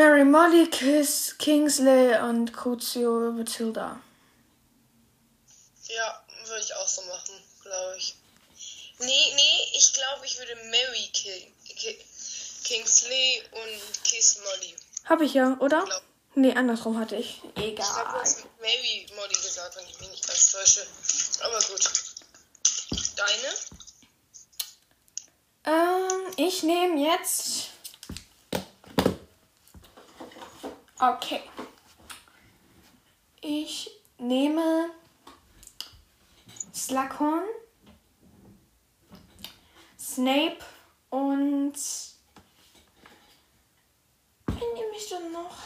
[0.00, 4.00] Mary Molly, Kiss, Kingsley und Crucio Bathilda.
[5.88, 8.14] Ja, würde ich auch so machen, glaube ich.
[8.98, 12.02] Nee, nee, ich glaube, ich würde Mary King, Ki-
[12.64, 14.74] Kingsley und Kiss Molly.
[15.04, 15.84] Hab ich ja, oder?
[15.84, 16.02] Glaub.
[16.34, 17.42] Nee, andersrum hatte ich.
[17.44, 18.20] Ich habe Egal.
[18.24, 20.86] jetzt Mary Molly gesagt, wenn ich mich nicht ganz täusche.
[21.42, 21.90] Aber gut.
[23.16, 23.54] Deine?
[25.66, 27.66] Ähm, ich nehme jetzt.
[31.00, 31.42] Okay.
[33.40, 34.90] Ich nehme
[36.74, 37.48] Slughorn,
[39.98, 40.58] Snape
[41.08, 41.72] und.
[44.46, 45.56] Wen nehme ich denn noch?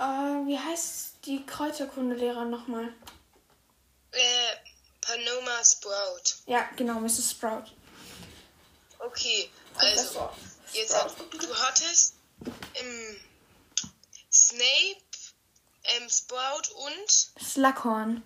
[0.00, 2.92] Äh, wie heißt die Kräuterkundelehrer nochmal?
[4.10, 4.56] Äh,
[5.00, 6.42] Panoma Sprout.
[6.46, 7.30] Ja, genau, Mrs.
[7.30, 7.66] Sprout.
[8.98, 10.28] Okay, also,
[10.72, 12.14] jetzt du hattest
[12.74, 13.16] ähm,
[14.46, 15.02] Snape,
[15.84, 17.10] ähm, Sprout und
[17.42, 18.22] Slughorn.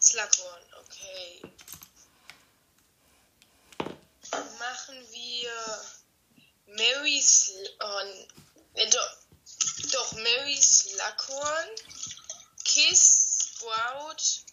[0.00, 0.62] Slughorn.
[0.82, 1.42] Okay.
[4.58, 5.84] Machen wir
[6.66, 8.08] Mary Slughorn.
[8.74, 9.16] Äh, doch,
[9.92, 11.68] doch, Mary Slughorn,
[12.64, 14.44] Kiss, Sprout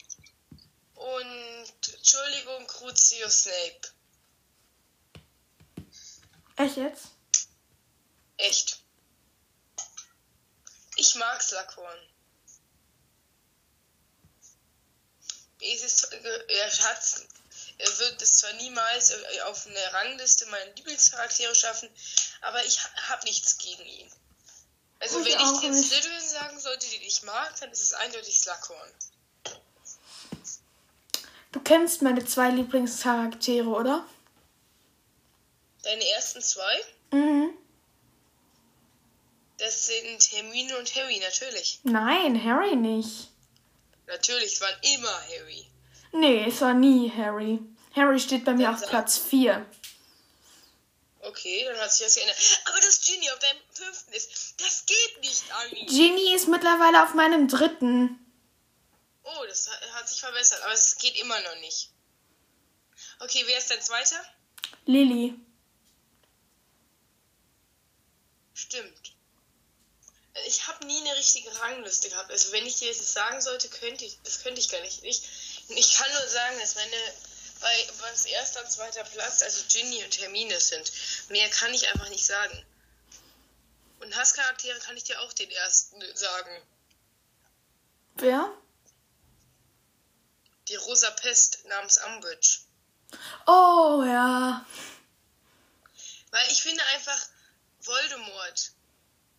[0.95, 3.81] und, Entschuldigung, Crucio Snape.
[6.55, 7.07] Echt jetzt?
[8.37, 8.80] Echt.
[11.01, 11.97] Ich mag Slughorn.
[15.59, 17.03] Es ist, er, hat,
[17.79, 21.89] er wird es zwar niemals äh, auf eine Rangliste meiner Lieblingscharaktere schaffen,
[22.41, 24.11] aber ich habe nichts gegen ihn.
[24.99, 25.89] Also Ich wenn ich den nicht.
[25.91, 28.91] Slytherin sagen sollte, den ich mag, dann ist es eindeutig Slughorn.
[31.51, 34.05] Du kennst meine zwei Lieblingscharaktere, oder?
[35.81, 37.57] Deine ersten zwei, Mhm.
[39.61, 41.79] Das sind Hermine und Harry, natürlich.
[41.83, 43.29] Nein, Harry nicht.
[44.07, 45.67] Natürlich, es waren immer Harry.
[46.13, 47.59] Nee, es war nie Harry.
[47.95, 48.89] Harry steht bei mir Dann auf.
[48.89, 49.63] Platz 4.
[51.21, 52.37] Okay, dann hat sich das geändert.
[52.65, 55.85] Aber dass Ginny auf deinem fünften ist, das geht nicht, Ami.
[55.85, 58.17] Ginny ist mittlerweile auf meinem dritten.
[59.23, 61.91] Oh, das hat, hat sich verbessert, aber es geht immer noch nicht.
[63.19, 64.19] Okay, wer ist dein zweiter?
[64.85, 65.35] Lilly.
[68.55, 69.20] Stimmt.
[70.47, 72.31] Ich habe nie eine richtige Rangliste gehabt.
[72.31, 75.03] Also wenn ich dir das sagen sollte, könnte ich, das könnte ich gar nicht.
[75.03, 75.21] Ich,
[75.69, 76.95] ich kann nur sagen, dass meine
[77.59, 80.91] bei was erster und zweiter Platz, also Ginny und Hermine sind.
[81.29, 82.65] Mehr kann ich einfach nicht sagen.
[83.99, 86.61] Und Hasscharaktere kann ich dir auch den ersten sagen.
[88.15, 88.51] Wer?
[90.71, 92.59] die rosa Pest namens Umbridge.
[93.45, 94.65] Oh ja.
[96.31, 97.19] Weil ich finde einfach,
[97.81, 98.71] Voldemort,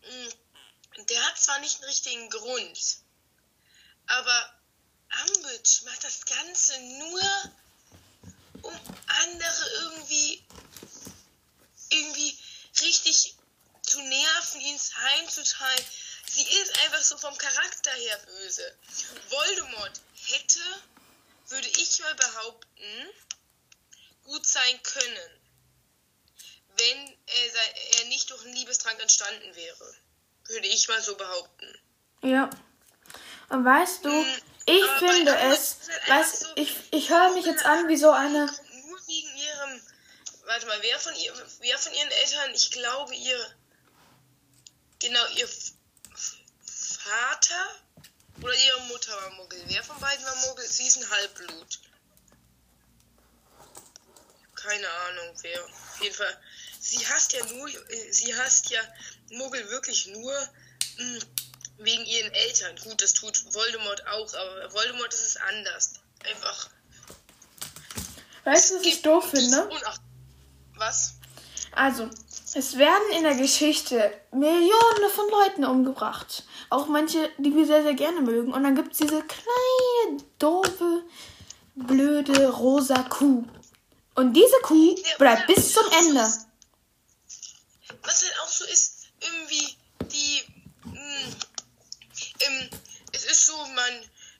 [0.03, 0.33] mh,
[0.97, 2.97] der hat zwar nicht einen richtigen Grund,
[4.07, 4.59] aber
[5.27, 7.51] Umbridge macht das Ganze nur,
[8.61, 10.43] um andere irgendwie,
[11.89, 12.37] irgendwie
[12.81, 13.35] richtig
[13.83, 15.85] zu nerven, ihn heimzutreiben.
[16.27, 18.77] Sie ist einfach so vom Charakter her böse.
[19.29, 20.83] Voldemort hätte,
[21.47, 23.09] würde ich mal behaupten,
[24.23, 25.41] gut sein können,
[26.77, 29.95] wenn er, er nicht durch einen Liebestrank entstanden wäre.
[30.47, 31.79] Würde ich mal so behaupten.
[32.21, 32.49] Ja.
[33.49, 37.65] Und weißt du, Mm, ich finde es, halt weißt, so- ich, ich höre mich jetzt
[37.65, 39.81] an wie so eine, Nur wegen ihrem.
[40.45, 42.53] Warte mal, wer von, ihr, wer von ihren Eltern?
[42.53, 43.55] Ich glaube, ihr.
[44.99, 45.47] Genau, ihr
[46.65, 47.75] Vater
[48.41, 49.61] oder ihre Mutter war Muggel.
[49.67, 50.65] Wer von beiden war Muggel?
[50.65, 51.79] Sie ist ein Halbblut.
[54.55, 55.63] Keine Ahnung, wer.
[55.65, 56.37] Auf jeden Fall.
[56.85, 57.69] Sie hasst ja nur.
[57.69, 58.81] äh, Sie hasst ja
[59.31, 60.33] Muggel wirklich nur.
[60.97, 61.19] mh,
[61.77, 62.75] Wegen ihren Eltern.
[62.83, 65.93] Gut, das tut Voldemort auch, aber Voldemort ist es anders.
[66.23, 66.69] Einfach
[68.43, 69.69] weißt du, was ich doof finde?
[70.75, 71.15] Was?
[71.71, 72.09] Also,
[72.53, 76.43] es werden in der Geschichte Millionen von Leuten umgebracht.
[76.69, 78.53] Auch manche, die wir sehr, sehr gerne mögen.
[78.53, 81.03] Und dann gibt es diese kleine, doofe,
[81.75, 83.43] blöde, rosa Kuh.
[84.15, 86.31] Und diese Kuh bleibt bis zum Ende.
[88.03, 89.77] Was halt auch so ist, irgendwie
[90.11, 90.43] die.
[90.85, 91.35] Mh,
[92.41, 92.69] ähm,
[93.13, 93.93] es ist so, man.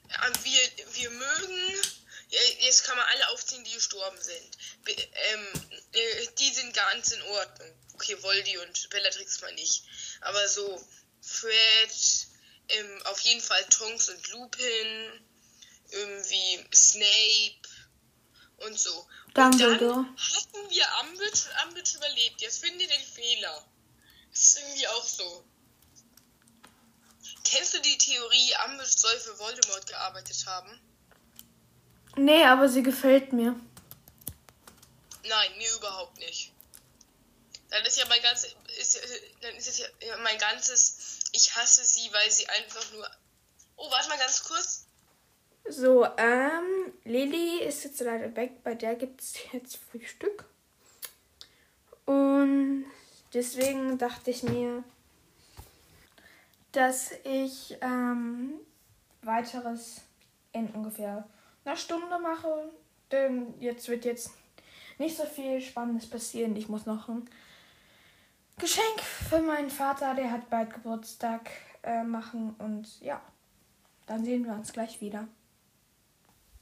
[0.10, 0.62] äh, Wir,
[0.94, 1.82] wir mögen.
[2.62, 4.58] Jetzt kann man alle aufziehen, die gestorben sind.
[4.88, 5.48] Ähm,
[5.92, 7.72] äh, die sind ganz in Ordnung.
[7.94, 9.84] Okay, Voldy und Bellatrix mal nicht.
[10.22, 10.84] Aber so
[11.22, 11.92] Fred,
[12.70, 15.28] ähm, auf jeden Fall Tonks und Lupin,
[15.92, 17.56] irgendwie Snape
[18.66, 19.08] und so.
[19.34, 20.00] Dumbledore.
[20.00, 22.42] Und dann hatten wir und Umbridge überlebt.
[22.42, 23.64] Jetzt findet ihr den Fehler.
[24.32, 25.44] Das ist irgendwie auch so.
[27.44, 30.80] Kennst du die Theorie, Umbridge soll für Voldemort gearbeitet haben?
[32.16, 33.56] Nee, aber sie gefällt mir.
[35.24, 36.52] Nein, mir überhaupt nicht.
[37.70, 39.00] Dann ist ja mein ganzes, ist,
[39.42, 39.88] dann ist es ja
[40.22, 40.98] mein ganzes,
[41.32, 43.10] ich hasse sie, weil sie einfach nur.
[43.78, 44.83] Oh, warte mal ganz kurz.
[45.70, 48.64] So, ähm, Lilly ist jetzt leider weg.
[48.64, 50.46] Bei der gibt es jetzt Frühstück.
[52.06, 52.86] Und
[53.34, 54.84] deswegen dachte ich mir,
[56.74, 58.54] dass ich ähm,
[59.22, 60.02] weiteres
[60.52, 61.28] in ungefähr
[61.64, 62.70] einer Stunde mache.
[63.12, 64.32] Denn jetzt wird jetzt
[64.98, 66.56] nicht so viel Spannendes passieren.
[66.56, 67.30] Ich muss noch ein
[68.58, 71.50] Geschenk für meinen Vater, der hat bald Geburtstag,
[71.84, 72.56] äh, machen.
[72.60, 73.22] Und ja,
[74.08, 75.28] dann sehen wir uns gleich wieder.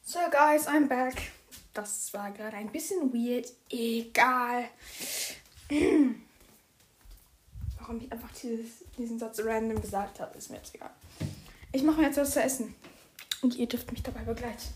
[0.03, 1.31] So guys, I'm back.
[1.73, 3.47] Das war gerade ein bisschen weird.
[3.69, 4.65] Egal.
[7.79, 10.91] Warum ich einfach dieses, diesen Satz random gesagt habe, ist mir jetzt egal.
[11.71, 12.75] Ich mache mir jetzt was zu essen.
[13.41, 14.73] Und ihr dürft mich dabei begleiten.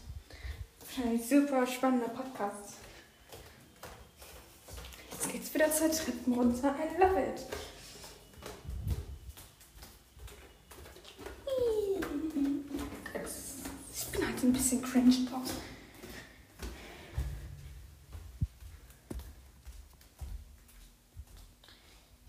[0.80, 2.76] Wahrscheinlich super spannender Podcast.
[5.12, 6.76] Jetzt geht's wieder zur dritten runter.
[6.80, 7.42] I love it.
[13.94, 15.52] Ich bin halt ein bisschen cringe drauf.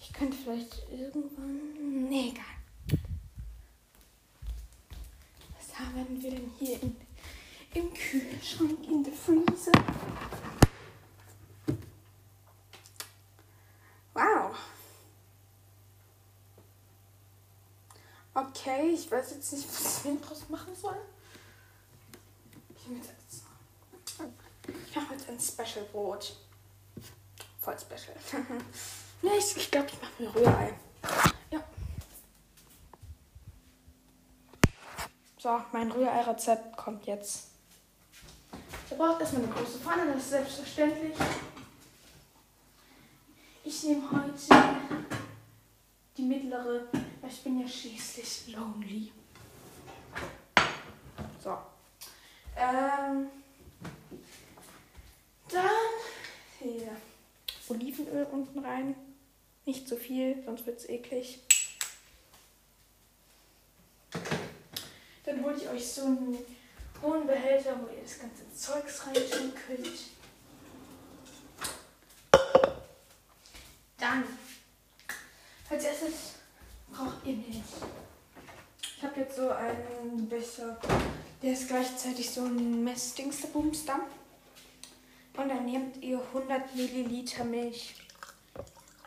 [0.00, 2.08] Ich könnte vielleicht irgendwann.
[2.08, 3.00] Nee, egal.
[5.58, 6.96] Was haben wir denn hier in,
[7.74, 9.72] im Kühlschrank, in der Freezer?
[14.14, 14.56] Wow.
[18.32, 20.96] Okay, ich weiß jetzt nicht, was ich daraus machen soll.
[24.68, 26.36] Ich mache jetzt ein Special Brot.
[27.60, 28.16] Voll special.
[29.22, 30.74] ja, ich, ich glaube, ich mache mir Rührei.
[31.50, 31.60] Ja.
[35.38, 37.48] So, mein Rührei-Rezept kommt jetzt.
[38.90, 41.16] Ihr braucht erstmal eine große Pfanne, das ist selbstverständlich.
[43.64, 44.76] Ich nehme heute
[46.16, 49.12] die mittlere, weil ich bin ja schließlich lonely.
[51.42, 51.58] So.
[52.56, 53.28] Ähm,
[55.48, 55.70] dann
[56.58, 56.96] hier
[57.68, 58.94] Olivenöl unten rein.
[59.66, 61.40] Nicht zu viel, sonst wird es eklig.
[65.24, 66.38] Dann hole ich euch so einen
[67.02, 69.98] hohen Behälter, wo ihr das ganze Zeugs reintun könnt.
[73.98, 74.24] Dann,
[75.68, 76.34] als erstes
[76.92, 77.62] braucht ihr Milch.
[78.96, 80.78] Ich habe jetzt so einen Becher,
[81.46, 84.00] Der ist gleichzeitig so ein Messdingsterbumster.
[85.36, 87.94] Und dann nehmt ihr 100 Milliliter Milch.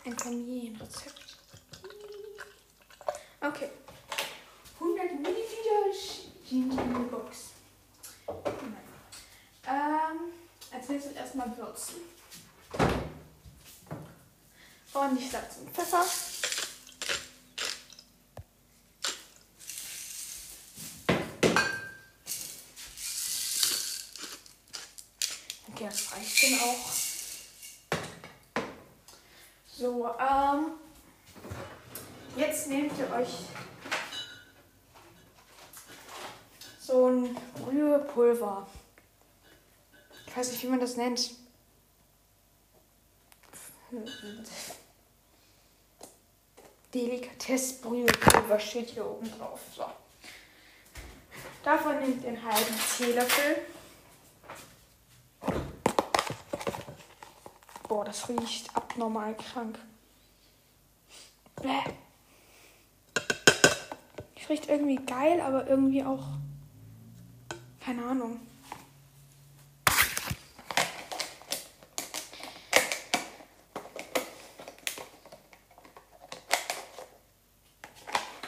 [0.05, 1.37] Ein Familienrezept.
[3.41, 3.69] Okay.
[4.75, 5.43] 100 Milliliter
[6.47, 7.49] Ginger Box.
[9.67, 10.31] Ähm,
[10.71, 11.95] als nächstes erstmal würzen.
[14.93, 16.05] Ordentlich Salz und Pfeffer.
[26.39, 26.91] 15 auch.
[29.67, 30.71] So, ähm,
[32.37, 33.29] jetzt nehmt ihr euch
[36.79, 38.67] so ein Brühepulver.
[40.27, 41.31] Ich weiß nicht, wie man das nennt.
[46.93, 49.59] Delikatessbrühepulver steht hier oben drauf.
[49.75, 49.85] So.
[51.63, 53.65] Davon nehmt ihr einen halben Teelöffel.
[57.89, 59.79] Boah, das riecht abnormal krank.
[61.59, 61.91] Bäh.
[64.39, 66.23] Es riecht irgendwie geil, aber irgendwie auch.
[67.83, 68.41] Keine Ahnung.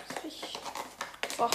[0.07, 0.59] Das riecht.
[1.35, 1.49] So.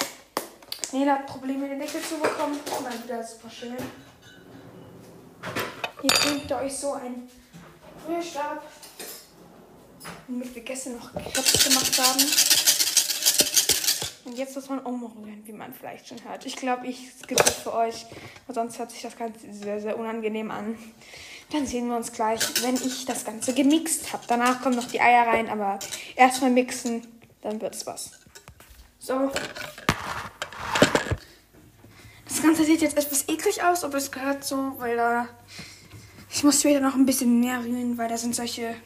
[0.91, 2.59] Nela hat Probleme, den Deckel zu bekommen.
[2.83, 3.77] Mal wieder super schön.
[6.03, 7.29] Hier nehmt ihr euch so ein
[8.09, 8.63] Rührstab,
[10.29, 12.25] womit wir gestern noch Krebs gemacht haben.
[14.25, 16.47] Und jetzt muss man umrühren, wie man vielleicht schon hört.
[16.47, 18.07] Ich glaube, ich skippe für euch,
[18.49, 20.77] sonst hört sich das Ganze sehr, sehr unangenehm an.
[21.53, 24.25] Dann sehen wir uns gleich, wenn ich das Ganze gemixt habe.
[24.27, 25.79] Danach kommen noch die Eier rein, aber
[26.17, 27.07] erstmal mixen,
[27.43, 28.11] dann wird es was.
[28.99, 29.31] So.
[32.27, 35.29] Das Ganze sieht jetzt etwas eklig aus, aber es gehört so, weil da.
[36.47, 38.77] Ich muss später noch ein bisschen mehr rühren, weil da sind solche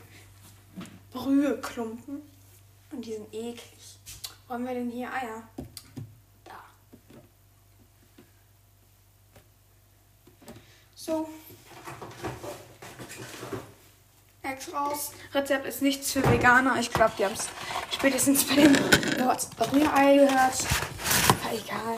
[1.12, 2.22] Brüheklumpen.
[2.90, 3.98] Und die sind eklig.
[4.48, 5.46] Wo wir denn hier Eier?
[6.42, 6.58] Da.
[10.94, 11.28] So.
[14.40, 15.12] Eggs raus.
[15.34, 16.80] Rezept ist nichts für Veganer.
[16.80, 17.50] Ich glaube, die haben es
[17.90, 18.74] spätestens bei dem
[19.22, 20.66] Wort Rührei gehört.
[21.44, 21.96] Aber egal.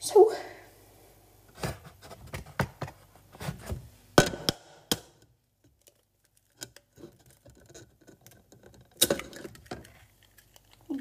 [0.00, 0.32] So.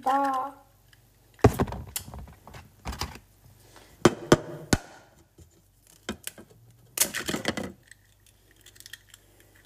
[0.03, 0.53] Da.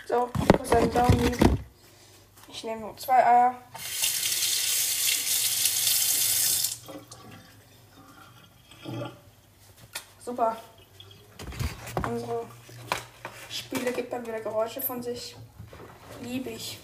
[0.05, 1.59] So, was ein Daumen.
[2.81, 3.55] Nur zwei Eier.
[10.19, 10.57] Super.
[12.03, 12.47] Unsere
[13.51, 15.35] Spiele gibt dann wieder Geräusche von sich.
[16.23, 16.79] Liebe ich.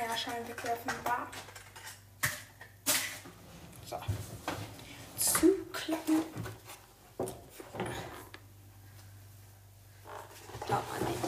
[0.00, 0.92] Eierschalen wegwerfen.
[1.02, 1.26] Bah.
[3.84, 3.98] So.
[5.18, 6.22] Zuklappen.
[10.68, 11.20] Da mal nicht.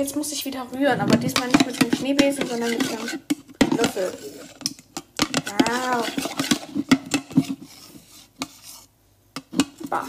[0.00, 4.10] Jetzt muss ich wieder rühren, aber diesmal nicht mit dem Schneebesen, sondern mit dem Löffel.
[5.66, 6.06] Wow.
[9.90, 10.06] Bah.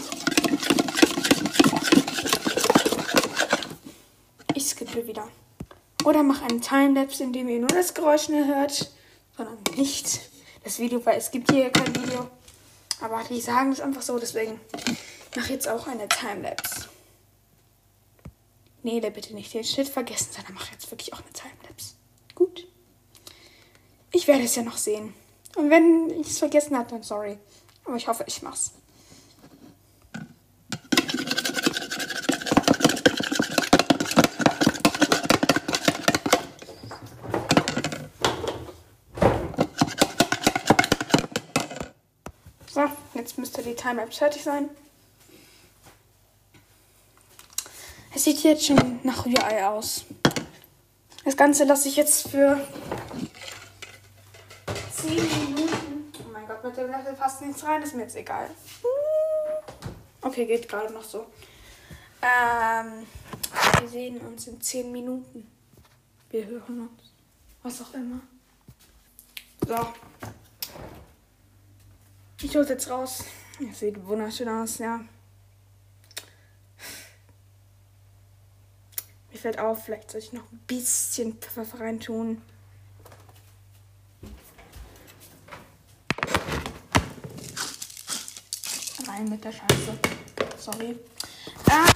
[4.54, 5.28] Ich skippe wieder.
[6.06, 8.90] Oder mache einen Timelapse, in dem ihr nur das Geräusch nur hört,
[9.36, 10.20] sondern nicht
[10.64, 12.30] das Video, weil es gibt hier kein Video.
[13.02, 14.58] Aber die sagen es einfach so, deswegen
[15.36, 16.71] mache jetzt auch eine Timelapse.
[18.84, 21.94] Nee, der bitte nicht den Schnitt vergessen, sondern mache jetzt wirklich auch eine Timelapse.
[22.34, 22.66] Gut.
[24.10, 25.14] Ich werde es ja noch sehen.
[25.56, 27.38] Und wenn ich es vergessen habe, dann sorry.
[27.84, 28.72] Aber ich hoffe, ich mach's.
[42.72, 44.70] So, jetzt müsste die Timelapse fertig sein.
[48.11, 50.04] Es sieht jetzt schon nach Rührei aus.
[51.24, 52.60] Das Ganze lasse ich jetzt für
[54.96, 56.12] 10 Minuten.
[56.18, 58.48] Oh mein Gott, mit dem Löffel passt nichts rein, ist mir jetzt egal.
[60.20, 61.26] Okay, geht gerade noch so.
[62.22, 63.06] Ähm,
[63.80, 65.50] wir sehen uns in 10 Minuten.
[66.30, 67.12] Wir hören uns.
[67.62, 68.20] Was auch immer.
[69.66, 69.92] So.
[72.42, 73.24] Ich hole jetzt raus.
[73.70, 75.00] Es sieht wunderschön aus, ja.
[79.32, 82.42] Mir fällt auf, vielleicht soll ich noch ein bisschen Pfeffer reintun.
[89.08, 89.98] Rein mit der Scheiße.
[90.58, 90.98] Sorry.
[91.70, 91.86] Ähm,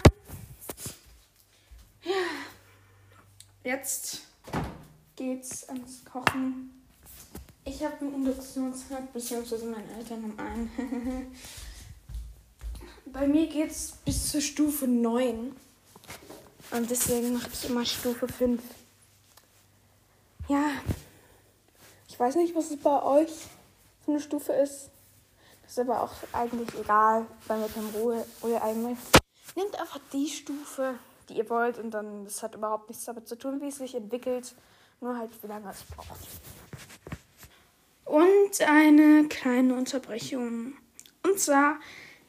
[2.05, 2.13] ja.
[3.65, 4.23] Jetzt
[5.15, 6.71] geht's ans Kochen.
[7.65, 11.37] Ich habe einen Induktionsherd, beziehungsweise meine Eltern haben einen.
[13.13, 15.55] Bei mir geht's bis zur Stufe 9.
[16.71, 18.63] Und deswegen mache ich immer Stufe 5.
[20.49, 20.71] Ja.
[22.09, 23.31] Ich weiß nicht, was es bei euch
[24.05, 24.91] für eine Stufe ist.
[25.63, 28.99] Das ist aber auch eigentlich egal, weil mit dem Ruhe, Ruhe eigentlich.
[29.57, 30.95] Nehmt einfach die Stufe,
[31.29, 33.95] die ihr wollt und dann, das hat überhaupt nichts damit zu tun, wie es sich
[33.95, 34.55] entwickelt.
[35.01, 36.21] Nur halt, wie lange es braucht.
[38.05, 40.75] Und eine kleine Unterbrechung.
[41.23, 41.79] Und zwar,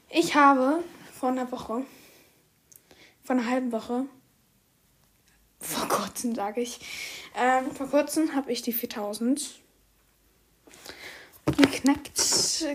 [0.09, 0.83] ich habe
[1.17, 1.85] vor einer Woche,
[3.23, 4.05] vor einer halben Woche,
[5.59, 6.79] vor kurzem sage ich,
[7.35, 9.59] ähm, vor kurzem habe ich die 4000
[11.45, 12.65] geknackt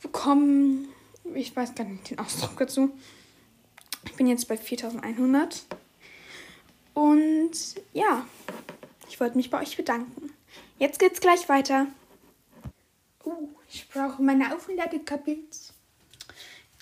[0.00, 0.88] bekommen.
[1.34, 2.90] Ich weiß gar nicht den Ausdruck dazu.
[4.04, 5.64] Ich bin jetzt bei 4100.
[6.94, 7.52] Und
[7.92, 8.26] ja,
[9.08, 10.30] ich wollte mich bei euch bedanken.
[10.78, 11.86] Jetzt geht's gleich weiter.
[13.24, 15.72] Uh, ich brauche meine Aufladekabels.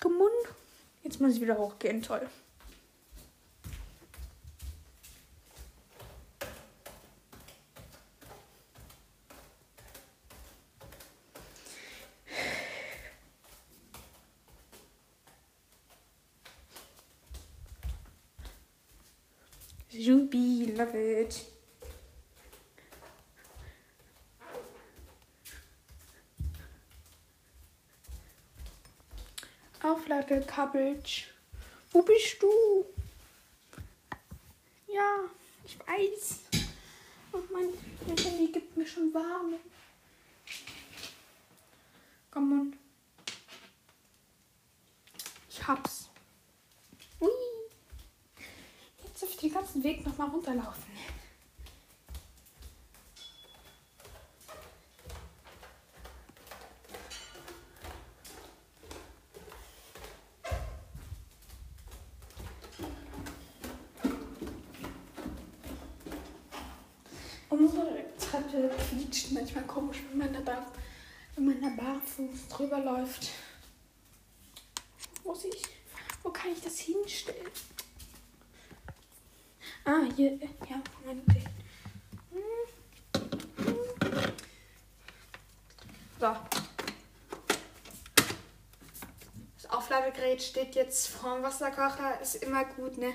[0.01, 0.13] Komm.
[1.03, 2.01] Jetzt muss ich wieder hochgehen.
[2.01, 2.27] Toll.
[20.07, 21.45] Ruby, love it.
[29.83, 31.27] Aufladekabelsch.
[31.91, 32.85] Wo bist du?
[34.87, 35.25] Ja,
[35.65, 36.39] ich weiß.
[37.33, 37.69] Und mein,
[38.07, 39.59] mein Handy gibt mir schon warme.
[42.31, 42.75] Komm on.
[45.49, 46.09] Ich hab's.
[47.19, 47.29] Ui.
[49.03, 50.91] Jetzt darf ich den ganzen Weg nochmal runterlaufen.
[67.49, 70.71] Unsere Treppe quietscht manchmal komisch, wenn man da, bar-
[71.35, 73.29] wenn man da barfuß drüber läuft.
[75.25, 75.61] Muss ich,
[76.23, 77.47] wo kann ich das hinstellen?
[79.83, 81.43] Ah, hier, ja, Idee.
[82.31, 82.41] Hm.
[86.19, 86.35] So.
[89.55, 92.21] Das Aufladegerät steht jetzt vorm Wasserkocher.
[92.21, 93.11] Ist immer gut, ne?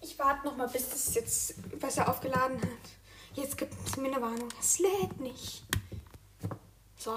[0.00, 2.68] Ich warte noch mal, bis das jetzt besser aufgeladen hat.
[3.34, 4.48] Jetzt gibt es mir eine Warnung.
[4.60, 5.64] Es lädt nicht.
[7.02, 7.16] So.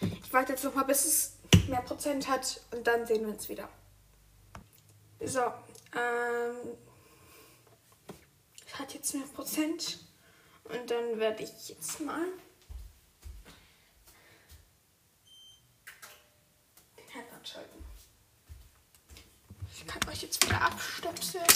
[0.00, 3.48] Ich warte jetzt noch mal, bis es mehr Prozent hat und dann sehen wir uns
[3.48, 3.68] wieder.
[5.24, 5.42] So.
[5.96, 6.76] Ähm.
[8.66, 10.00] Es hat jetzt mehr Prozent.
[10.64, 12.26] Und dann werde ich jetzt mal
[16.98, 17.84] den Herd anschalten.
[19.72, 21.46] Ich kann euch jetzt wieder abstöpseln.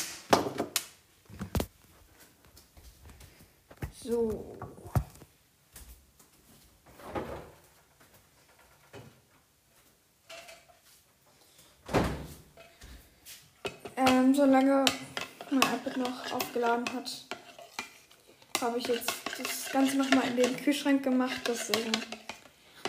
[4.05, 4.57] So.
[14.25, 14.85] Ähm, solange
[15.51, 17.11] mein iPad noch aufgeladen hat,
[18.61, 21.43] habe ich jetzt das Ganze nochmal in den Kühlschrank gemacht.
[21.47, 21.93] Deswegen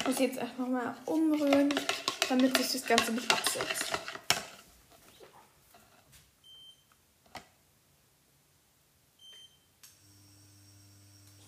[0.05, 1.73] muss ich jetzt einfach mal umrühren,
[2.29, 3.91] damit sich das Ganze nicht absetzt.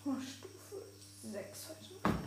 [0.04, 0.84] Mal Stufe
[1.22, 2.18] 6 heute.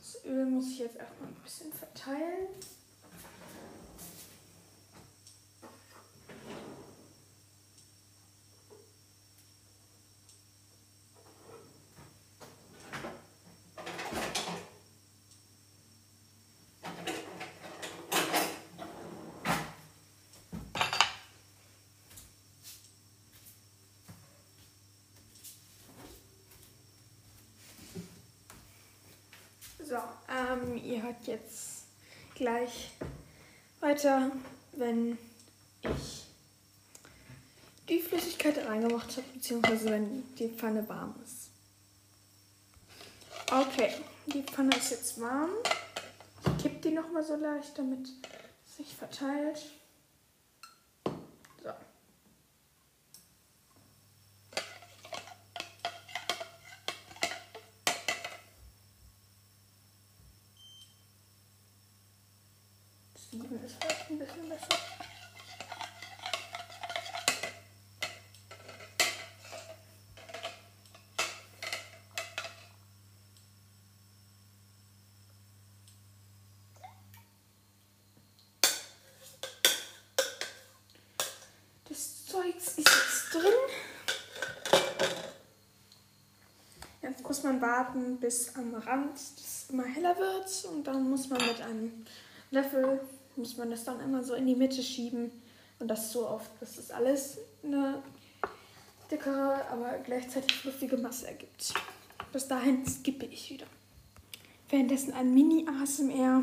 [0.00, 2.48] Das Öl muss ich jetzt erstmal ein bisschen verteilen.
[29.86, 29.96] So,
[30.30, 31.84] ähm, ihr hört jetzt
[32.34, 32.90] gleich
[33.80, 34.30] weiter,
[34.72, 35.18] wenn
[35.82, 36.24] ich
[37.90, 41.50] die Flüssigkeit reingemacht habe, beziehungsweise wenn die Pfanne warm ist.
[43.52, 43.92] Okay,
[44.26, 45.50] die Pfanne ist jetzt warm.
[46.46, 48.08] Ich kipp die nochmal so leicht, damit
[48.66, 49.62] es sich verteilt.
[51.62, 51.70] So.
[63.30, 64.68] Sieben ist vielleicht ein bisschen besser.
[81.88, 83.52] Das Zeugs ist jetzt drin.
[87.02, 91.40] Jetzt muss man warten, bis am Rand das immer heller wird und dann muss man
[91.46, 92.04] mit einem
[92.50, 93.00] Löffel,
[93.36, 95.30] muss man das dann immer so in die Mitte schieben
[95.78, 98.02] und das so oft, bis das alles eine
[99.10, 101.74] dickere, aber gleichzeitig fluffige Masse ergibt.
[102.32, 103.66] Bis dahin skippe ich wieder.
[104.68, 106.42] Währenddessen ein Mini-ASMR.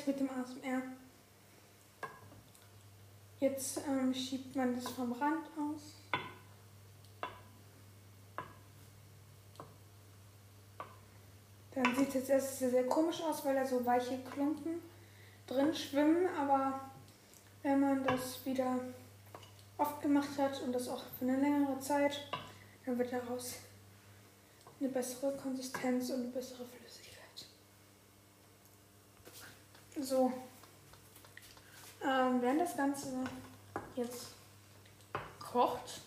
[0.00, 0.82] Fertig mit dem ASMR.
[3.40, 5.94] Jetzt ähm, schiebt man das vom Rand aus.
[11.74, 14.82] Dann sieht es jetzt erst sehr, sehr komisch aus, weil da so weiche Klumpen
[15.46, 16.26] drin schwimmen.
[16.38, 16.80] Aber
[17.62, 18.80] wenn man das wieder
[19.78, 22.28] oft gemacht hat und das auch für eine längere Zeit,
[22.84, 23.54] dann wird daraus
[24.78, 27.09] eine bessere Konsistenz und eine bessere Flüssigkeit.
[30.02, 30.32] So.
[32.02, 33.08] Ähm, während das Ganze
[33.96, 34.28] jetzt
[35.38, 36.00] kocht,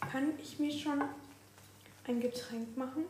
[0.00, 1.02] kann ich mir schon
[2.04, 3.04] ein Getränk machen.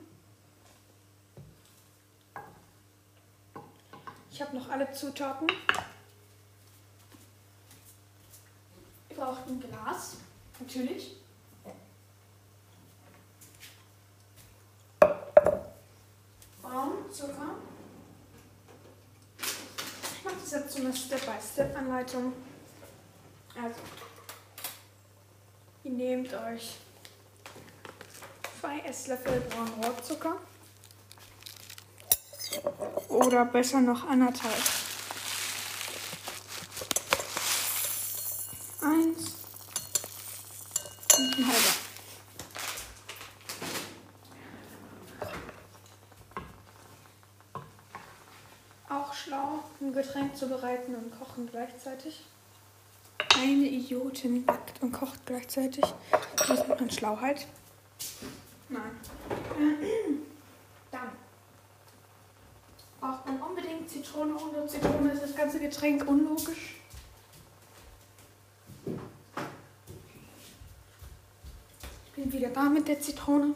[4.30, 5.46] Ich habe noch alle Zutaten.
[9.10, 10.16] Ihr braucht ein Glas,
[10.58, 11.16] natürlich.
[16.62, 17.56] Braunzucker.
[17.68, 17.71] Ich
[20.53, 22.32] das jetzt so eine Step-by-Step-Anleitung.
[23.55, 23.80] Also,
[25.84, 26.76] ihr nehmt euch
[28.61, 30.36] zwei Esslöffel braunen Rohrzucker.
[33.09, 34.55] Oder besser noch anderthalb.
[38.82, 39.36] Eins
[41.16, 41.72] und ein halber.
[48.90, 49.64] Auch schlau,
[50.43, 52.24] ein Getränk zu bereiten und kochen gleichzeitig.
[53.36, 55.84] Eine Idiotin backt und kocht gleichzeitig.
[56.36, 57.47] Das ist man schlau halt.
[58.68, 58.90] Nein.
[60.90, 61.11] Dann
[63.01, 64.34] braucht man unbedingt Zitrone.
[64.34, 66.76] Ohne Zitrone ist das ganze Getränk unlogisch.
[72.07, 73.55] Ich bin wieder da mit der Zitrone.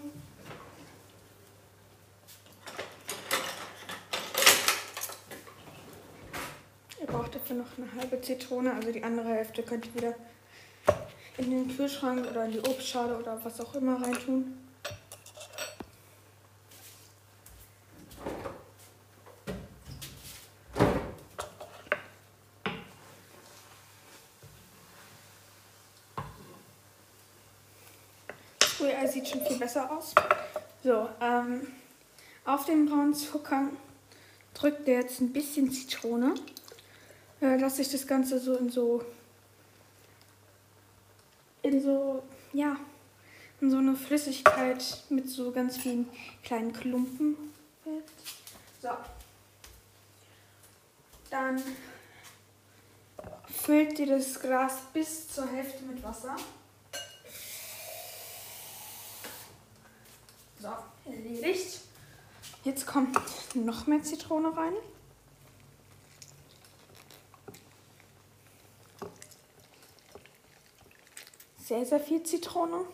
[7.01, 10.14] Ihr braucht dafür noch eine halbe Zitrone, also die andere Hälfte könnt ihr wieder
[11.38, 14.59] in den Kühlschrank oder in die Obstschale oder was auch immer reintun.
[28.80, 30.14] Rührei sieht schon viel besser aus.
[30.82, 31.66] So, ähm,
[32.44, 33.68] auf den braunen Zucker
[34.54, 36.34] drückt ihr jetzt ein bisschen Zitrone.
[37.41, 39.05] Äh, lasse ich das Ganze so in so
[41.62, 42.22] in so
[42.53, 42.76] ja
[43.61, 46.09] in so eine Flüssigkeit mit so ganz vielen
[46.43, 47.37] kleinen Klumpen.
[48.82, 48.91] So.
[51.30, 51.62] Dann
[53.49, 56.37] füllt ihr das Glas bis zur Hälfte mit Wasser.
[60.61, 60.68] So,
[61.05, 61.80] erledigt.
[62.64, 63.18] Jetzt kommt
[63.55, 64.72] noch mehr Zitrone rein.
[71.66, 72.86] sehr, sehr viel Zitrone.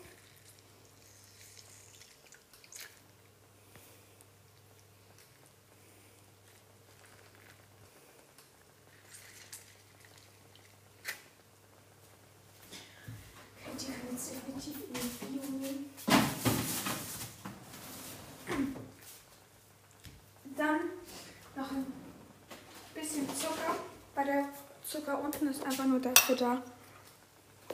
[24.92, 26.62] Zucker unten ist einfach nur dafür da,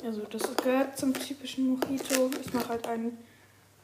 [0.09, 2.31] also das gehört zum typischen Mojito.
[2.41, 3.19] Ich mache halt einen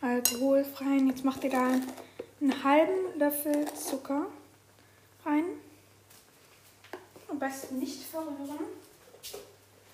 [0.01, 1.07] alkoholfreien.
[1.09, 4.25] Jetzt macht ihr da einen halben Löffel Zucker
[5.27, 5.45] rein.
[7.29, 8.65] Am besten nicht verrühren.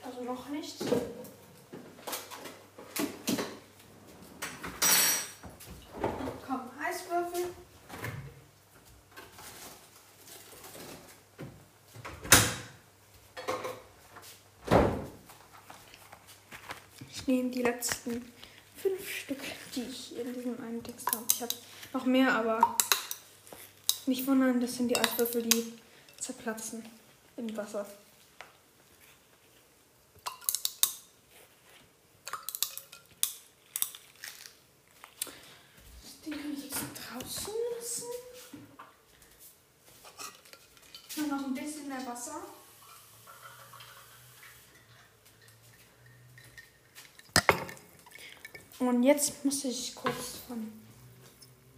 [0.05, 0.79] Also noch nicht.
[6.47, 7.47] Komm, Eiswürfel.
[17.13, 18.33] Ich nehme die letzten
[18.77, 19.41] fünf Stück,
[19.75, 21.25] die ich in diesem einen Text habe.
[21.33, 21.55] Ich habe
[21.93, 22.77] noch mehr, aber
[24.07, 25.73] nicht wundern, das sind die Eiswürfel, die
[26.19, 26.85] zerplatzen
[27.37, 27.87] im Wasser.
[36.27, 38.07] Den kann ich jetzt draußen lassen.
[41.17, 42.43] Nur noch ein bisschen mehr Wasser.
[48.81, 50.73] Und jetzt muss ich kurz von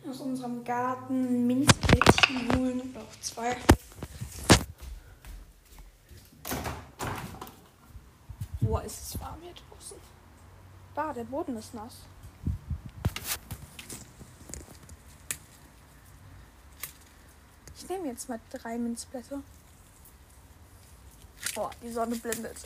[0.08, 2.80] aus unserem Garten Minzblättchen holen.
[2.80, 3.56] Oder auch zwei.
[8.60, 9.96] Boah, ist es warm hier draußen.
[10.94, 11.96] Da, der Boden ist nass.
[17.76, 19.42] Ich nehme jetzt mal drei Minzblätter.
[21.56, 22.56] Boah, die Sonne blendet.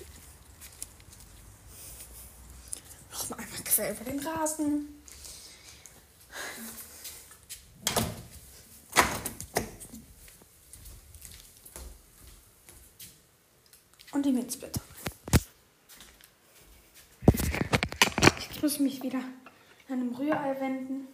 [3.11, 4.89] Noch mal einmal quer über den Rasen.
[14.13, 14.81] Und die Minzblätter.
[18.51, 19.35] Ich muss mich wieder an
[19.89, 21.09] einem Rührei wenden.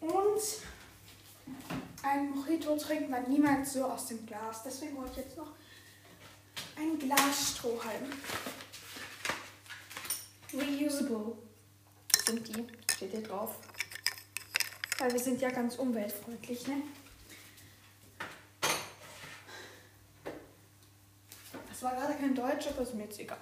[0.00, 0.40] Und
[2.68, 4.62] Mojito trinkt man niemals so aus dem Glas.
[4.64, 5.52] Deswegen hole ich jetzt noch
[6.76, 8.12] ein Glasstrohhalm.
[10.52, 11.36] Reusable
[12.24, 13.56] sind die, steht hier drauf.
[14.98, 16.82] Weil wir sind ja ganz umweltfreundlich, ne?
[21.68, 23.38] Das war gerade kein Deutsch, aber ist mir jetzt egal.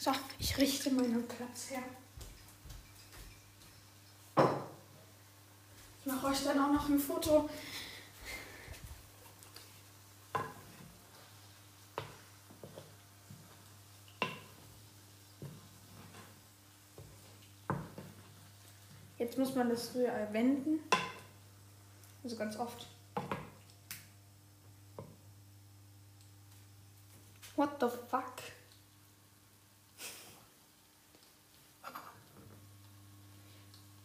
[0.00, 1.82] So, ich richte meinen Platz her.
[6.00, 7.48] Ich mache euch dann auch noch ein Foto.
[19.34, 20.78] Jetzt muss man das Rührei wenden.
[22.22, 22.86] Also ganz oft.
[27.56, 28.36] What the fuck?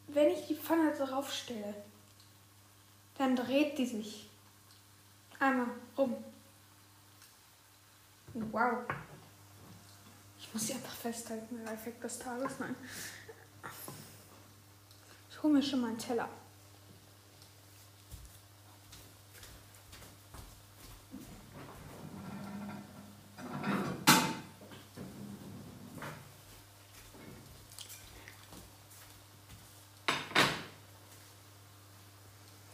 [0.08, 1.76] Wenn ich die Pfanne darauf stelle,
[3.20, 4.28] dann dreht die sich.
[5.40, 6.24] Einmal rum.
[8.34, 8.80] Wow.
[10.40, 11.64] Ich muss sie einfach festhalten.
[11.64, 12.58] Der Effekt des Tages.
[12.58, 12.76] Nein.
[15.40, 16.28] Ich hole mir schon mal einen Teller.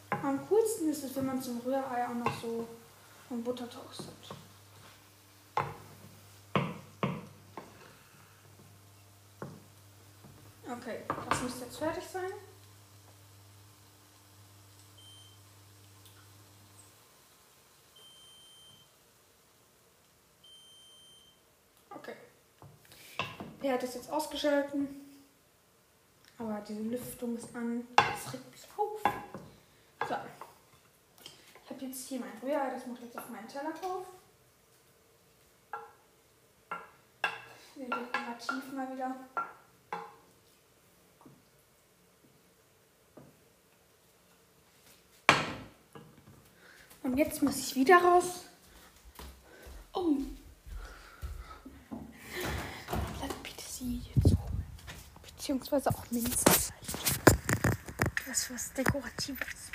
[0.10, 2.68] Am coolsten ist es, wenn man zum Rührei auch noch so
[3.30, 4.08] ein Butter toastet.
[10.68, 12.32] Okay, das müsste jetzt fertig sein.
[21.96, 22.16] Okay.
[23.66, 24.88] Der hat es jetzt ausgeschalten.
[26.38, 27.88] Aber diese Lüftung ist an.
[27.96, 29.02] Das regt mich auf.
[30.08, 30.16] So.
[31.64, 34.06] Ich habe jetzt hier mein Rührei, das mache ich jetzt auf meinen Teller drauf.
[37.76, 39.16] Den dekorativ mal wieder.
[47.02, 48.46] Und jetzt muss ich wieder raus.
[49.92, 50.18] Oh.
[53.86, 54.66] Petersilie zu holen.
[55.22, 57.26] Beziehungsweise auch Minze vielleicht.
[58.28, 59.72] Das was Dekoratives.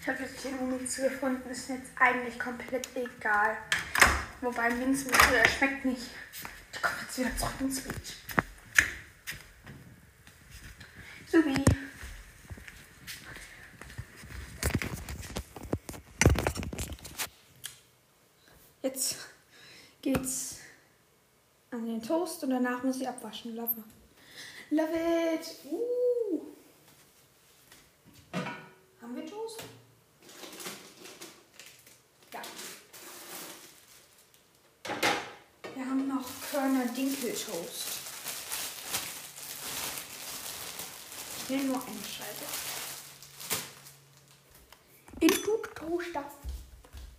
[0.00, 1.48] Ich habe jetzt hier eine Minze gefunden.
[1.50, 3.56] Ist jetzt eigentlich komplett egal.
[4.40, 5.10] Wobei Minze
[5.58, 6.10] schmeckt nicht.
[6.72, 8.16] Ich komme jetzt wieder zurück ins Bild.
[11.30, 11.64] Subi.
[18.82, 19.18] Jetzt
[20.00, 20.56] geht's
[21.70, 23.54] an den Toast und danach muss ich abwaschen.
[23.56, 23.82] Lava.
[24.70, 24.92] Love
[25.34, 25.46] it.
[25.70, 26.40] Uh.
[29.02, 29.62] Haben wir Toast?
[32.32, 32.40] Ja.
[35.74, 37.86] Wir haben noch Körner Dinkeltoast.
[41.42, 42.46] Ich nehme nur eine Scheibe.
[45.20, 45.30] In
[45.74, 46.24] Toaster.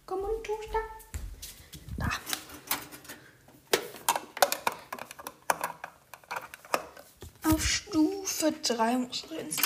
[0.06, 0.80] Komm und Toaster.
[1.98, 2.10] Da.
[7.44, 7.62] Auf
[8.42, 9.66] Stufe 3 muss drin sein.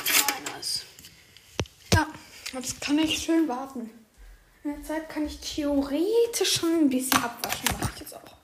[1.94, 2.08] Ja,
[2.52, 3.90] jetzt kann ich schön warten.
[4.66, 7.70] In der Zeit kann ich theoretisch schon ein bisschen abwaschen.
[7.80, 8.36] Mache ich jetzt auch.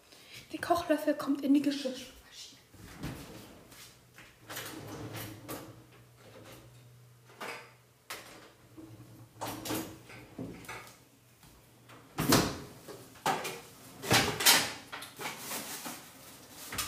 [0.53, 2.61] Der Kochlöffel kommt in die Geschirrspülmaschine.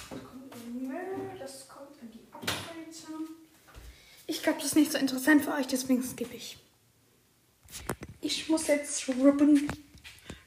[0.09, 3.07] Das kommt in den Müll, das kommt in die Abwälzer.
[4.25, 6.57] Ich glaube, das ist nicht so interessant für euch, deswegen skippe ich.
[8.21, 9.67] Ich muss jetzt schrubben.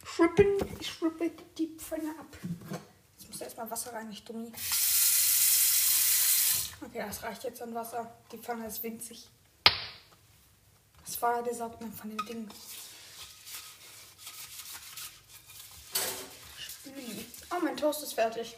[0.04, 0.46] Schrubben.
[0.80, 2.36] Ich schrubbe die Pfanne ab.
[3.18, 4.52] Jetzt muss erstmal Wasser rein, nicht dummi.
[6.82, 8.14] Okay, das reicht jetzt an Wasser.
[8.32, 9.28] Die Pfanne ist winzig.
[11.04, 12.48] Das war der Saugnapf von dem Ding.
[17.50, 18.56] Oh, mein Toast ist fertig.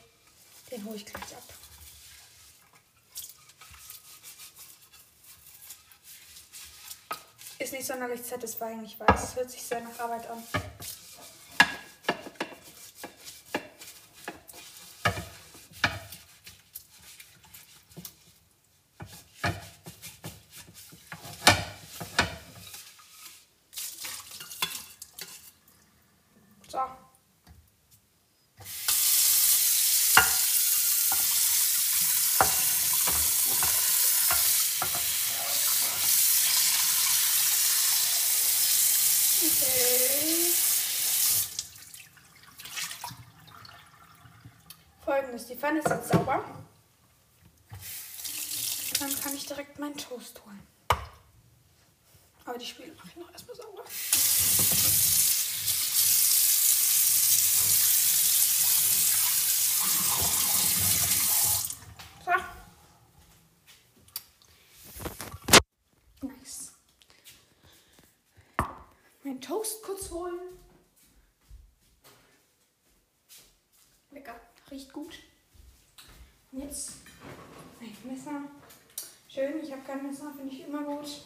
[0.70, 1.44] Den hole ich gleich ab.
[7.68, 9.24] Ist nicht sonderlich satisfying, ich weiß.
[9.24, 10.42] Es hört sich sehr nach Arbeit an.
[26.68, 26.78] So.
[39.40, 40.52] Okay.
[45.04, 46.44] Folgendes, die Pfanne ist jetzt sauber.
[49.00, 50.66] Dann kann ich direkt meinen Toast holen.
[52.44, 53.84] Aber die Spüle mache ich noch erstmal sauber.
[62.24, 62.32] So.
[66.26, 66.72] Nice.
[69.22, 70.58] Mein Toast kurz holen.
[74.10, 74.40] Lecker,
[74.70, 75.18] riecht gut.
[76.50, 76.92] Und jetzt
[77.80, 78.42] ein Messer.
[79.28, 81.24] Schön, ich habe kein Messer, finde ich immer gut.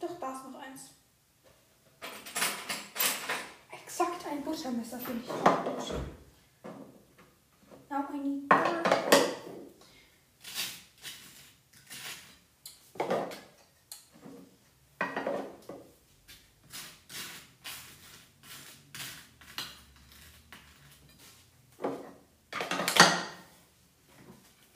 [0.00, 0.90] Doch, da ist noch eins.
[3.70, 5.94] Exakt ein Buttermesser finde ich auch gut.
[7.88, 9.00] Now I need butter.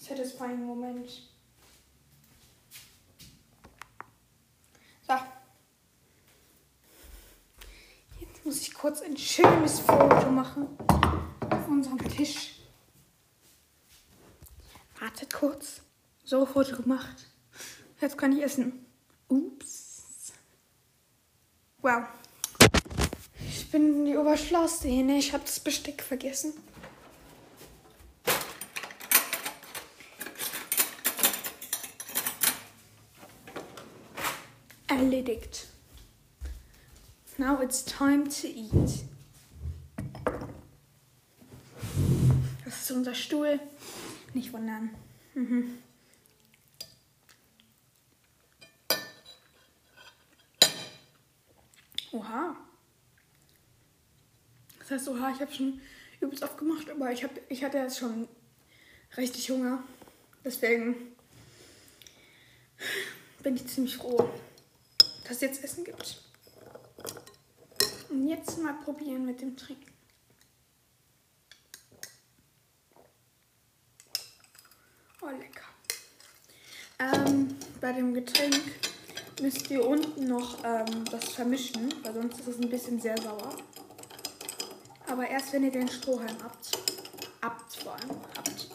[0.07, 1.09] Satisfying Moment.
[5.07, 5.15] So.
[8.21, 10.69] Jetzt muss ich kurz ein schönes Foto machen
[11.49, 12.57] auf unserem Tisch.
[15.01, 15.81] Wartet kurz.
[16.23, 17.27] So, Foto gemacht.
[17.99, 18.85] Jetzt kann ich essen.
[19.29, 20.35] Ups.
[21.79, 22.05] Wow.
[23.49, 25.05] Ich bin die oberschlauste hier.
[25.05, 25.17] Ne?
[25.17, 26.53] Ich habe das Besteck vergessen.
[35.25, 35.69] Erledigt.
[37.39, 39.05] Now it's time to eat.
[42.65, 43.59] Das ist unser Stuhl.
[44.35, 44.91] Nicht wundern.
[45.35, 45.79] Mhm.
[52.13, 52.57] Oha.
[54.79, 55.81] Das heißt, oha, ich habe schon
[56.21, 58.29] übelst oft gemacht, aber ich, hab, ich hatte jetzt schon
[59.17, 59.83] richtig Hunger.
[60.45, 60.95] Deswegen
[63.43, 64.29] bin ich ziemlich froh,
[65.25, 66.23] dass es jetzt Essen gibt.
[68.11, 69.93] Und jetzt mal probieren mit dem Trinken.
[75.21, 75.65] Oh, lecker.
[76.99, 78.61] Ähm, bei dem Getränk
[79.41, 83.57] müsst ihr unten noch ähm, das vermischen, weil sonst ist es ein bisschen sehr sauer.
[85.07, 86.79] Aber erst wenn ihr den Strohhalm habt.
[87.43, 88.11] Habt vor allem.
[88.37, 88.69] Habt.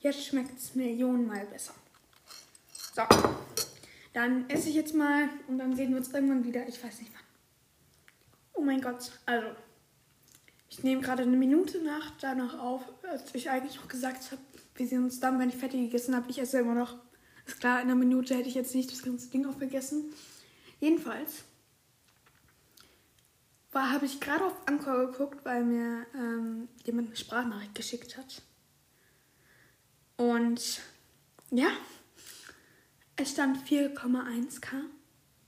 [0.00, 1.74] Jetzt schmeckt es millionenmal besser.
[2.96, 3.02] So.
[4.14, 6.66] Dann esse ich jetzt mal und dann sehen wir uns irgendwann wieder.
[6.66, 7.22] Ich weiß nicht wann.
[8.54, 9.12] Oh mein Gott.
[9.26, 9.48] Also.
[10.70, 14.40] Ich nehme gerade eine Minute nach danach auf, als ich eigentlich auch gesagt habe,
[14.74, 16.30] wir sehen uns dann, wenn ich fertig gegessen habe.
[16.30, 16.96] Ich esse immer noch.
[17.46, 20.06] Ist klar, in einer Minute hätte ich jetzt nicht das ganze Ding aufgegessen.
[20.80, 21.44] Jedenfalls
[23.74, 28.40] habe ich gerade auf Anchor geguckt, weil mir ähm, jemand eine Sprachnachricht geschickt hat.
[30.16, 30.80] Und
[31.50, 31.68] ja,
[33.16, 34.66] es stand 4,1k.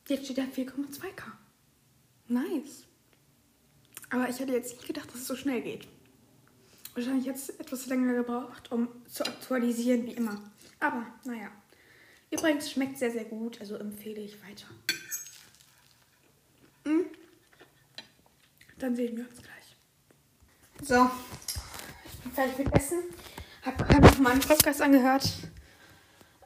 [0.08, 1.32] Jetzt steht da 4,2k.
[2.28, 2.84] Nice.
[4.10, 5.86] Aber ich hätte jetzt nicht gedacht, dass es so schnell geht.
[6.94, 10.40] Wahrscheinlich jetzt etwas länger gebraucht, um zu aktualisieren, wie immer.
[10.80, 11.50] Aber naja.
[12.30, 14.66] Übrigens schmeckt sehr, sehr gut, also empfehle ich weiter.
[16.84, 17.06] Mhm.
[18.78, 19.76] Dann sehen wir uns gleich.
[20.82, 21.10] So,
[22.04, 23.02] ich bin fertig mit Essen.
[23.62, 25.28] Hab gerade noch meinen Podcast angehört.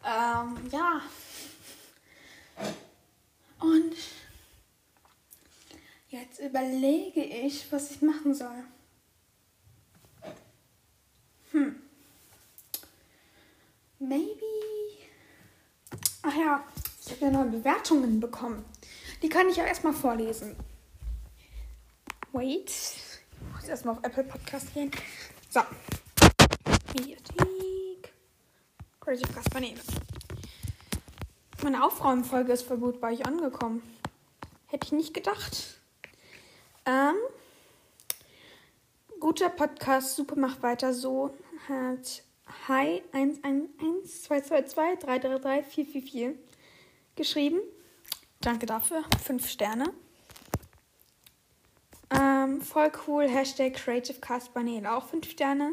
[0.04, 1.00] Ähm, ja.
[3.60, 3.94] Und
[6.08, 8.64] jetzt überlege ich, was ich machen soll.
[11.52, 11.76] Hm.
[13.98, 14.42] Maybe.
[16.22, 16.64] Ach ja,
[17.04, 18.64] ich habe ja neue Bewertungen bekommen.
[19.22, 20.56] Die kann ich ja erstmal vorlesen.
[22.32, 22.70] Wait.
[22.70, 24.90] Ich muss erstmal auf Apple Podcast gehen.
[25.50, 25.60] So.
[26.94, 27.71] Mediathek.
[29.02, 29.74] Creative Cast Banane.
[31.60, 33.82] Meine Aufräumfolge ist voll gut bei euch angekommen.
[34.68, 35.80] Hätte ich nicht gedacht.
[36.86, 37.16] Ähm,
[39.18, 41.36] guter Podcast, super, macht weiter so.
[41.68, 42.22] Hat
[42.68, 46.38] Hi 111 222 333 444
[47.16, 47.58] geschrieben.
[48.40, 49.02] Danke dafür.
[49.24, 49.92] Fünf Sterne.
[52.10, 53.28] Ähm, voll cool.
[53.28, 54.86] Hashtag Creative Cast Banel.
[54.86, 55.72] Auch fünf Sterne.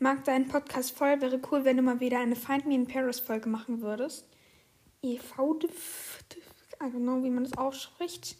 [0.00, 1.20] Mag deinen Podcast voll.
[1.20, 4.28] Wäre cool, wenn du mal wieder eine Find Me in Paris Folge machen würdest.
[5.02, 5.58] EV.
[6.78, 8.36] Know, wie man das ausspricht.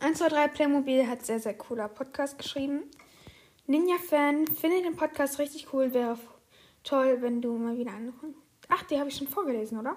[0.00, 2.82] 1, 2, 3 Playmobil hat sehr, sehr cooler Podcast geschrieben.
[3.68, 5.94] Ninja-Fan, finde den Podcast richtig cool.
[5.94, 6.18] Wäre
[6.82, 8.34] toll, wenn du mal wieder anrufen.
[8.68, 9.96] Ach, die habe ich schon vorgelesen, oder?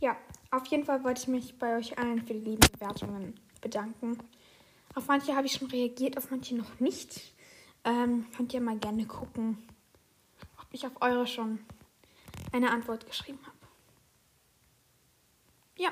[0.00, 0.16] Ja,
[0.50, 4.18] auf jeden Fall wollte ich mich bei euch allen für die lieben Bewertungen bedanken.
[4.96, 7.37] Auf manche habe ich schon reagiert, auf manche noch nicht.
[7.84, 9.58] Ähm, könnt ihr mal gerne gucken,
[10.60, 11.60] ob ich auf eure schon
[12.52, 13.56] eine Antwort geschrieben habe.
[15.76, 15.90] Ja,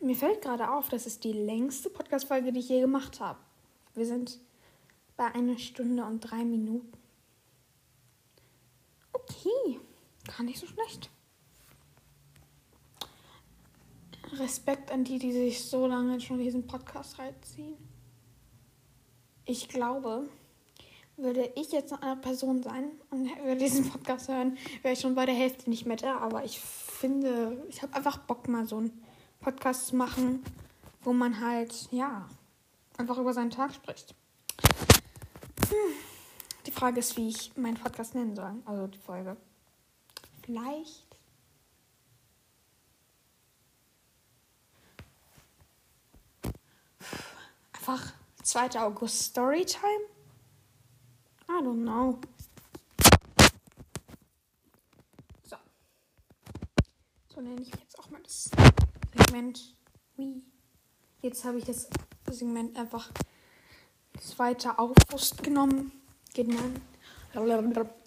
[0.00, 3.38] mir fällt gerade auf, das ist die längste Podcast-Folge, die ich je gemacht habe.
[3.94, 4.38] Wir sind
[5.16, 6.92] bei einer Stunde und drei Minuten.
[9.12, 9.80] Okay,
[10.36, 11.10] gar nicht so schlecht.
[14.32, 17.76] Respekt an die, die sich so lange schon diesen Podcast reinziehen.
[19.46, 20.28] Ich glaube,
[21.16, 25.14] würde ich jetzt noch eine Person sein und würde diesen Podcast hören, wäre ich schon
[25.14, 26.18] bei der Hälfte nicht mehr da.
[26.18, 29.02] Aber ich finde, ich habe einfach Bock, mal so einen
[29.40, 30.44] Podcast zu machen,
[31.02, 32.28] wo man halt, ja,
[32.96, 34.14] einfach über seinen Tag spricht.
[35.68, 35.92] Hm.
[36.66, 38.54] Die Frage ist, wie ich meinen Podcast nennen soll.
[38.64, 39.36] Also die Folge.
[40.42, 41.06] Vielleicht
[47.88, 48.12] einfach
[48.42, 48.80] 2.
[48.80, 50.15] August Storytime?
[51.48, 52.18] I don't know.
[55.44, 55.56] So.
[57.28, 58.50] So nenne ich jetzt auch mal das
[59.16, 59.76] Segment
[60.16, 60.42] wie.
[61.22, 61.88] Jetzt habe ich das
[62.30, 63.10] Segment einfach
[64.20, 64.56] 2.
[64.76, 65.92] August genommen.
[66.34, 66.80] Genannt.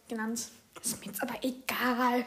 [0.08, 0.50] Genannt.
[0.82, 2.26] Ist mir jetzt aber egal.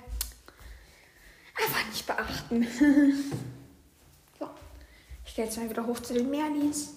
[1.57, 2.67] Einfach nicht beachten.
[4.39, 4.49] so.
[5.25, 6.95] Ich gehe jetzt mal wieder hoch zu den Merlis.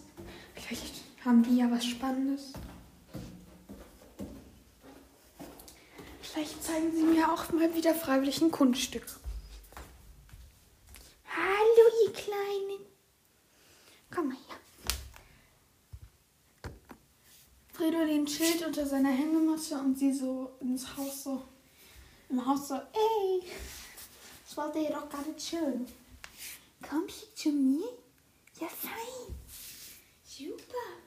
[0.56, 2.54] Vielleicht haben die ja was Spannendes.
[6.36, 9.06] Vielleicht zeigen sie mir auch mal wieder freiwillig ein Kunststück.
[11.34, 12.86] Hallo, ihr Kleinen.
[14.14, 14.58] Komm mal her.
[17.72, 21.42] Fridolin chillt unter seiner Hängematte und sie so ins Haus so.
[22.30, 23.50] Im Haus so, ey,
[24.46, 25.88] das wollte ihr doch gerade chillen.
[26.82, 27.88] Komm hier zu mir?
[28.60, 29.36] Ja, fein.
[30.26, 31.05] Super.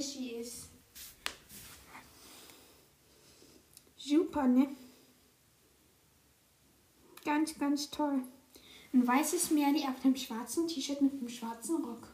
[0.00, 0.68] Sie ist.
[3.96, 4.68] Super, ne?
[7.24, 8.22] Ganz, ganz toll.
[8.92, 12.08] Ein weißes Merli auf einem schwarzen T-Shirt mit einem schwarzen Rock.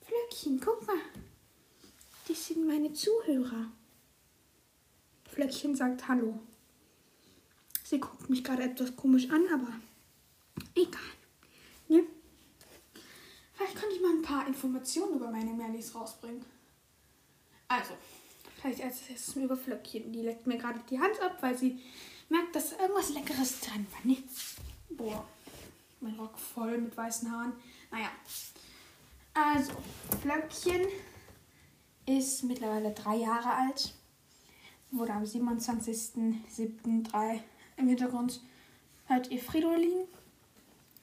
[0.00, 0.96] Flöckchen, guck mal.
[2.26, 3.70] Das sind meine Zuhörer.
[5.30, 6.40] Flöckchen sagt Hallo.
[7.84, 9.72] Sie guckt mich gerade etwas komisch an, aber
[10.74, 11.00] egal.
[13.62, 13.68] Ne?
[13.68, 16.44] Vielleicht kann ich mal ein paar Informationen über meine Merlis rausbringen.
[17.68, 17.94] Also,
[18.62, 20.12] Vielleicht als erstes über Flöckchen.
[20.12, 21.80] Die leckt mir gerade die Hand ab, weil sie
[22.28, 23.98] merkt, dass irgendwas Leckeres dran war.
[24.04, 24.22] Nee.
[24.90, 25.26] Boah,
[26.00, 27.52] mein Rock voll mit weißen Haaren.
[27.90, 28.10] Naja.
[29.34, 29.72] Also,
[30.20, 30.86] Flöckchen
[32.06, 33.92] ist mittlerweile drei Jahre alt.
[34.92, 37.40] Wurde am 27.07.3
[37.78, 38.40] im Hintergrund
[39.06, 40.06] hört ihr Fridolin.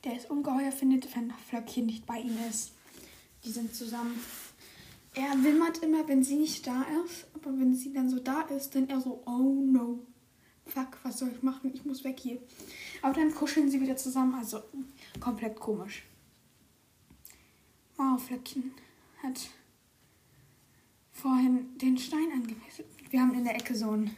[0.03, 2.71] Der ist ungeheuer, findet, wenn Flöckchen nicht bei ihm ist.
[3.43, 4.19] Die sind zusammen.
[5.13, 7.27] Er wimmert immer, wenn sie nicht da ist.
[7.33, 9.99] Aber wenn sie dann so da ist, dann er so, oh no.
[10.65, 11.73] Fuck, was soll ich machen?
[11.73, 12.39] Ich muss weg hier.
[13.01, 14.35] Aber dann kuscheln sie wieder zusammen.
[14.35, 14.61] Also
[15.19, 16.03] komplett komisch.
[17.97, 18.71] Wow, Flöckchen
[19.21, 19.49] hat
[21.11, 22.85] vorhin den Stein angemessen.
[23.09, 24.15] Wir haben in der Ecke so einen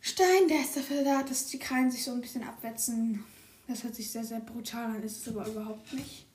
[0.00, 3.24] Stein, der ist dafür da, dass die Krallen sich so ein bisschen abwetzen.
[3.70, 6.26] Das hört sich sehr, sehr brutal an, ist es aber überhaupt nicht.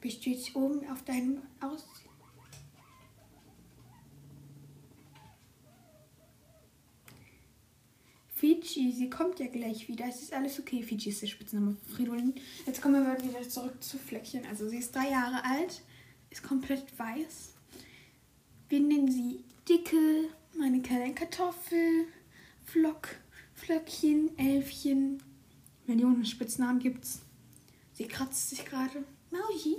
[0.00, 1.84] Bist du jetzt oben auf deinem Aus?
[8.28, 10.06] Fiji, sie kommt ja gleich wieder.
[10.06, 10.84] Es ist alles okay.
[10.84, 12.32] Fiji ist der Spitzname Fridolin.
[12.64, 14.46] Jetzt kommen wir wieder zurück zu Fleckchen.
[14.46, 15.82] Also sie ist drei Jahre alt,
[16.30, 17.54] ist komplett weiß.
[18.68, 22.06] Wir nennen sie Dicke, meine kleine Kartoffel,
[22.66, 23.08] Flock,
[23.56, 25.20] Flöckchen, Elfchen.
[25.90, 27.18] Millionen Spitznamen gibt's.
[27.94, 29.04] Sie kratzt sich gerade.
[29.30, 29.78] Mausi,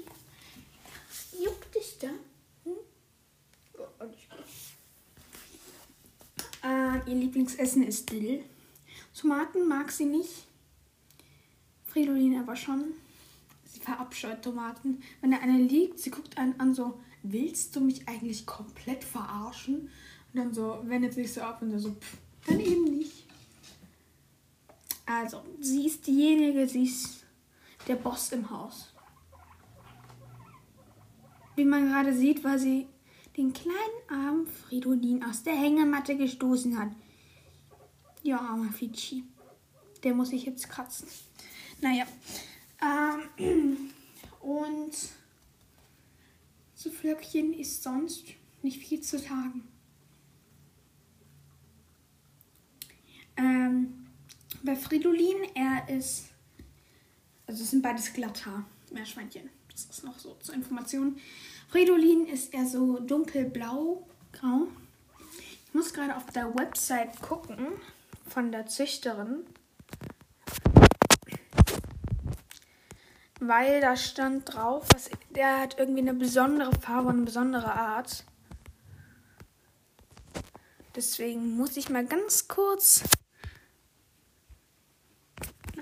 [1.42, 2.10] juckt dich da?
[2.66, 2.74] Hm?
[6.64, 8.44] Äh, ihr Lieblingsessen ist Dill.
[9.18, 10.48] Tomaten mag sie nicht.
[11.86, 12.92] Fridolin aber schon.
[13.66, 15.02] Sie verabscheut Tomaten.
[15.22, 19.90] Wenn da eine liegt, sie guckt einen an so, willst du mich eigentlich komplett verarschen?
[20.34, 23.31] Und dann so, wendet sich so ab und so, pff, dann eben nicht.
[25.06, 27.26] Also, sie ist diejenige, sie ist
[27.88, 28.94] der Boss im Haus.
[31.56, 32.88] Wie man gerade sieht, war sie
[33.38, 33.78] den kleinen
[34.10, 36.92] armen Fridolin aus der Hängematte gestoßen hat.
[38.24, 39.24] Ja, armer Fidschi.
[40.04, 41.08] Der muss sich jetzt kratzen.
[41.82, 42.06] Naja.
[42.82, 43.92] Ähm,
[44.42, 44.94] und
[46.76, 48.26] zu Flöckchen ist sonst
[48.64, 49.68] nicht viel zu sagen.
[53.38, 54.01] Ähm,
[54.64, 56.26] bei Fridolin, er ist.
[57.48, 59.50] Also, es sind beides glatter Meerschweinchen.
[59.72, 61.18] Das ist noch so zur Information.
[61.70, 64.68] Fridolin ist eher so dunkelblau, grau.
[65.66, 67.68] Ich muss gerade auf der Website gucken
[68.28, 69.46] von der Züchterin.
[73.40, 78.26] Weil da stand drauf, was, der hat irgendwie eine besondere Farbe und eine besondere Art.
[80.96, 83.02] Deswegen muss ich mal ganz kurz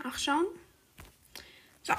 [0.10, 0.47] nachschauen.
[1.84, 1.93] So.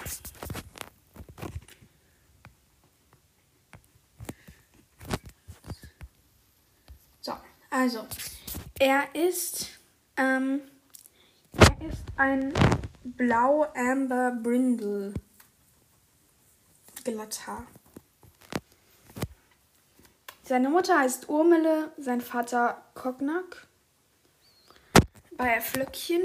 [7.20, 7.32] So,
[7.70, 8.06] also,
[8.78, 9.68] er ist,
[10.16, 10.62] ähm,
[11.52, 12.52] er ist ein
[13.04, 15.14] Blau-Amber Brindle
[17.04, 17.66] Glatthaar.
[20.42, 23.68] Seine Mutter heißt Urmele, sein Vater Kognak.
[25.36, 26.22] Bei Flöckchen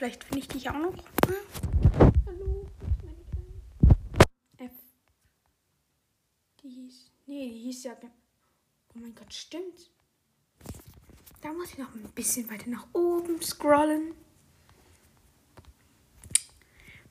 [0.00, 0.94] Vielleicht finde ich dich auch noch.
[1.26, 2.12] Hm?
[2.24, 2.66] Hallo.
[4.56, 4.70] F.
[6.62, 7.10] Die hieß.
[7.26, 7.98] Nee, die hieß ja.
[8.02, 9.90] Oh mein Gott, stimmt.
[11.42, 14.14] Da muss ich noch ein bisschen weiter nach oben scrollen.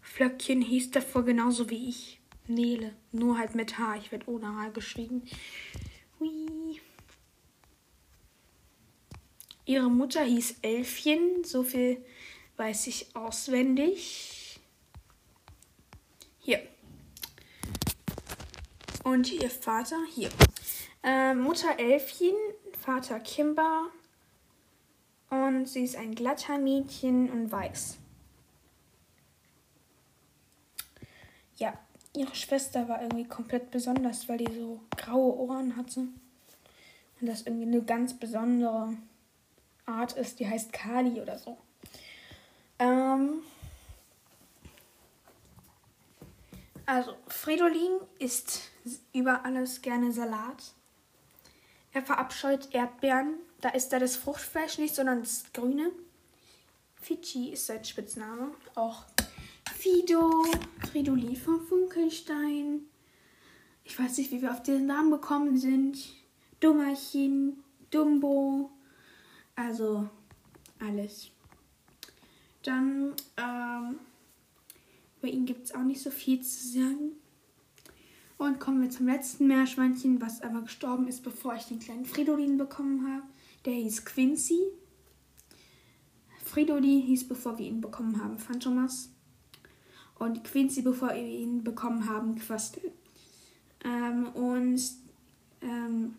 [0.02, 2.20] Flöckchen hieß davor genauso wie ich.
[2.48, 2.96] Nele.
[3.12, 3.98] Nur halt mit H.
[3.98, 5.22] Ich werde ohne H geschrieben.
[6.20, 6.82] Hui.
[9.66, 11.44] Ihre Mutter hieß Elfchen.
[11.44, 12.04] So viel
[12.60, 14.60] weiß ich auswendig.
[16.40, 16.62] Hier.
[19.04, 20.30] Und ihr Vater hier.
[21.02, 22.36] Äh, Mutter Elfchen,
[22.78, 23.88] Vater Kimber.
[25.30, 27.98] Und sie ist ein glatter Mädchen und weiß.
[31.56, 31.74] Ja,
[32.14, 36.02] ihre Schwester war irgendwie komplett besonders, weil die so graue Ohren hatte.
[36.02, 38.98] Und das irgendwie eine ganz besondere
[39.86, 41.58] Art ist, die heißt Kali oder so.
[42.80, 43.44] Ähm,
[46.86, 48.72] also, Fridolin isst
[49.14, 50.74] über alles gerne Salat.
[51.92, 53.36] Er verabscheut Erdbeeren.
[53.62, 55.92] Da ist er das Fruchtfleisch nicht, sondern das Grüne.
[56.96, 58.52] Fidschi ist sein Spitzname.
[58.76, 59.06] Auch
[59.76, 60.46] Fido,
[60.90, 62.82] Fridolin von Funkelstein.
[63.84, 65.98] Ich weiß nicht, wie wir auf diesen Namen gekommen sind.
[66.60, 68.72] Dummerchen, Dumbo.
[69.56, 70.10] Also
[70.80, 71.32] alles.
[72.70, 74.00] Dann, ähm,
[75.18, 77.14] über ihn gibt es auch nicht so viel zu sagen.
[78.38, 82.60] Und kommen wir zum letzten Meerschweinchen, was aber gestorben ist, bevor ich den kleinen Fridolin
[82.60, 83.24] bekommen habe.
[83.66, 84.60] Der hieß Quincy.
[86.46, 89.10] Fridolin hieß, bevor wir ihn bekommen haben, Phantomas.
[90.20, 92.92] Und Quincy, bevor wir ihn bekommen haben, Quastel.
[93.84, 94.80] Ähm, und
[95.62, 96.14] ähm,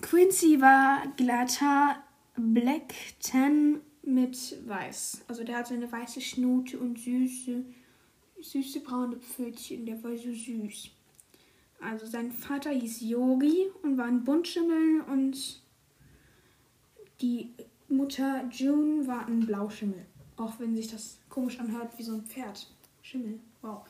[0.00, 2.02] Quincy war glatter
[2.36, 5.22] Black Tan mit weiß.
[5.28, 7.64] Also der hatte eine weiße Schnute und süße,
[8.40, 9.86] süße braune Pfötchen.
[9.86, 10.90] Der war so süß.
[11.80, 15.60] Also sein Vater hieß Yogi und war ein Buntschimmel und
[17.20, 17.50] die
[17.88, 20.06] Mutter June war ein Blauschimmel.
[20.36, 22.68] Auch wenn sich das komisch anhört wie so ein Pferd.
[23.02, 23.38] Schimmel.
[23.62, 23.82] Wow.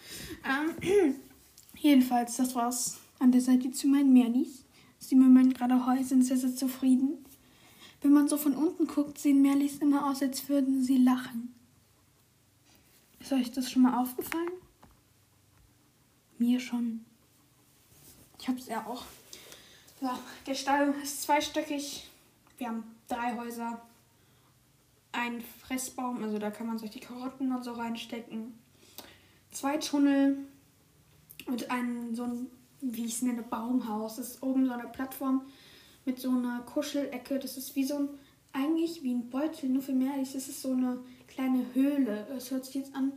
[0.44, 1.14] Ähm,
[1.78, 4.64] jedenfalls, das war's an der Seite zu meinen Merlis.
[4.98, 7.24] Sie im Moment gerade heu sind sehr, sehr zufrieden.
[8.02, 11.54] Wenn man so von unten guckt, sehen Merlis immer aus, als würden sie lachen.
[13.20, 14.52] Ist euch das schon mal aufgefallen?
[16.38, 17.04] Mir schon.
[18.38, 19.04] Ich hab's ja auch.
[20.00, 20.10] So,
[20.46, 22.08] der Stall ist zweistöckig.
[22.58, 23.80] Wir haben drei Häuser.
[25.12, 28.52] Ein Fressbaum, also da kann man sich die Karotten und so reinstecken.
[29.50, 30.36] Zwei Tunnel
[31.46, 32.46] und ein so ein,
[32.82, 34.16] wie ich es nenne, Baumhaus.
[34.16, 35.46] Das ist oben so eine Plattform
[36.06, 37.38] mit so einer Kuschelecke.
[37.38, 38.08] Das ist wie so ein,
[38.52, 40.16] eigentlich wie ein Beutel, nur für mehr.
[40.18, 42.26] Das ist so eine kleine Höhle.
[42.34, 43.12] Es hört sich jetzt an,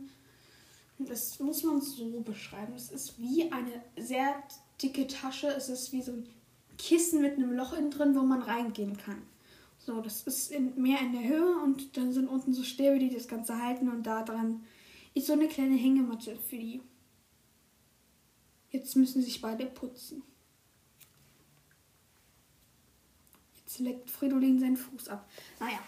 [0.98, 2.74] das muss man so beschreiben.
[2.74, 4.42] Es ist wie eine sehr
[4.82, 5.48] dicke Tasche.
[5.48, 6.28] Es ist wie so ein
[6.76, 9.22] Kissen mit einem Loch innen drin, wo man reingehen kann.
[9.78, 13.08] So, das ist in, mehr in der Höhe und dann sind unten so Stäbe, die
[13.08, 14.62] das Ganze halten und da dran
[15.14, 16.82] ist so eine kleine Hängematte für die.
[18.70, 20.22] Jetzt müssen sich beide putzen.
[23.70, 25.28] Jetzt leckt Fridolin seinen Fuß ab.
[25.60, 25.78] Naja,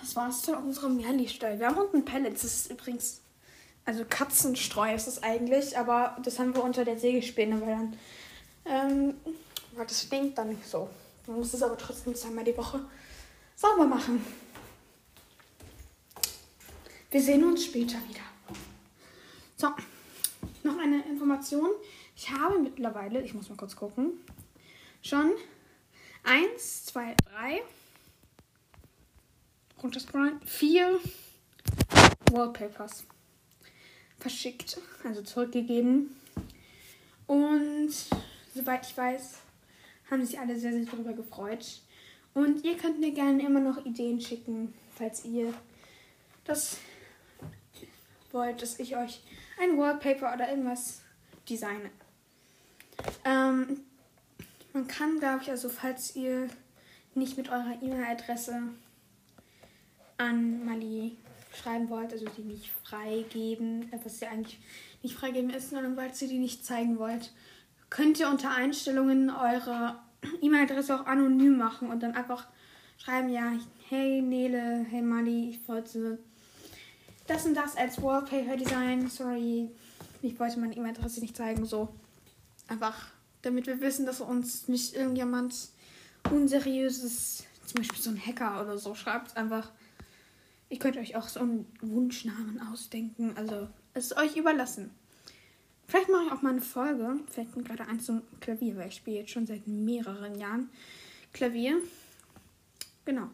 [0.00, 1.58] das war's zu unserem Merli-Stall.
[1.58, 2.40] Wir haben unten Pellets.
[2.40, 3.20] Das ist übrigens,
[3.84, 7.98] also Katzenstreu ist es eigentlich, aber das haben wir unter der Sägespäne, weil dann,
[8.64, 9.14] ähm,
[9.74, 10.88] weil das stinkt dann nicht so.
[11.26, 12.80] Man muss es aber trotzdem zweimal die Woche
[13.56, 14.24] sauber machen.
[17.10, 18.24] Wir sehen uns später wieder.
[19.58, 19.68] So,
[20.62, 21.68] noch eine Information.
[22.16, 24.12] Ich habe mittlerweile, ich muss mal kurz gucken,
[25.02, 25.32] schon
[26.26, 27.62] eins, zwei, drei,
[29.82, 31.00] runterscrollen, vier
[32.32, 33.06] Wallpapers
[34.18, 36.16] verschickt, also zurückgegeben.
[37.26, 37.92] Und
[38.54, 39.38] soweit ich weiß,
[40.10, 41.80] haben sich alle sehr, sehr darüber gefreut.
[42.34, 45.54] Und ihr könnt mir gerne immer noch Ideen schicken, falls ihr
[46.44, 46.78] das
[48.32, 49.22] wollt, dass ich euch
[49.60, 51.02] ein Wallpaper oder irgendwas
[51.48, 51.90] designe.
[53.24, 53.85] Ähm,
[54.76, 56.48] man kann, glaube ich, also falls ihr
[57.14, 58.60] nicht mit eurer E-Mail-Adresse
[60.18, 61.16] an Mali
[61.54, 64.58] schreiben wollt, also die nicht freigeben, äh, was ja eigentlich
[65.02, 67.32] nicht freigeben ist, sondern weil ihr die nicht zeigen wollt,
[67.88, 69.98] könnt ihr unter Einstellungen eure
[70.42, 72.46] E-Mail-Adresse auch anonym machen und dann einfach
[72.98, 73.52] schreiben, ja,
[73.88, 76.18] hey Nele, hey Mali, ich wollte
[77.26, 79.70] das und das als Wallpaper Design, sorry,
[80.20, 81.88] ich wollte meine E-Mail-Adresse nicht zeigen, so.
[82.68, 83.15] Einfach,
[83.46, 85.70] damit wir wissen, dass uns nicht irgendjemand
[86.30, 89.36] unseriöses, zum Beispiel so ein Hacker oder so, schreibt.
[89.36, 89.70] Einfach,
[90.68, 94.90] ihr könnt euch auch so einen Wunschnamen ausdenken, also es ist euch überlassen.
[95.86, 97.20] Vielleicht mache ich auch mal eine Folge.
[97.30, 100.68] Fällt mir gerade ein zum Klavier, weil ich spiele jetzt schon seit mehreren Jahren
[101.32, 101.80] Klavier.
[103.04, 103.28] Genau.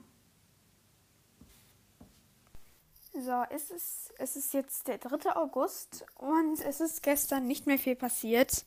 [3.14, 5.34] So, es ist, es ist jetzt der 3.
[5.36, 8.64] August und es ist gestern nicht mehr viel passiert.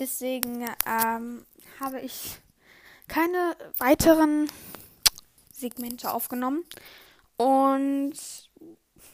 [0.00, 1.44] Deswegen ähm,
[1.78, 2.38] habe ich
[3.06, 4.50] keine weiteren
[5.52, 6.64] Segmente aufgenommen.
[7.36, 8.14] Und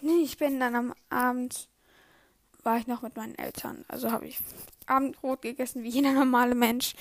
[0.01, 1.69] ich bin dann am Abend
[2.63, 3.85] war ich noch mit meinen Eltern.
[3.89, 4.39] Also habe ich
[4.87, 6.95] Abendbrot gegessen wie jeder normale Mensch.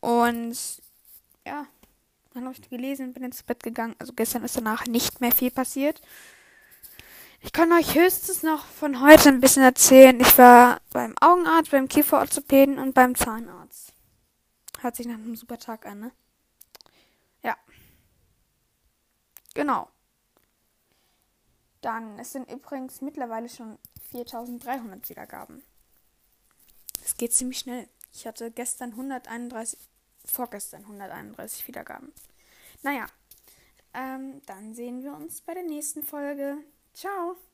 [0.00, 0.56] Und
[1.46, 1.66] ja,
[2.32, 3.96] dann habe ich gelesen und bin ins Bett gegangen.
[3.98, 6.00] Also gestern ist danach nicht mehr viel passiert.
[7.42, 10.20] Ich kann euch höchstens noch von heute ein bisschen erzählen.
[10.20, 13.94] Ich war beim Augenarzt, beim Kieferorthopäden und beim Zahnarzt.
[14.80, 16.12] Hört sich nach einem super Tag an, ne?
[17.42, 17.56] Ja.
[19.54, 19.88] Genau.
[21.80, 23.78] Dann, es sind übrigens mittlerweile schon
[24.10, 25.62] 4300 Wiedergaben.
[27.02, 27.88] Es geht ziemlich schnell.
[28.12, 29.78] Ich hatte gestern 131,
[30.26, 32.12] vorgestern 131 Wiedergaben.
[32.82, 33.06] Naja,
[33.94, 36.58] ähm, dann sehen wir uns bei der nächsten Folge.
[37.00, 37.49] Ciao!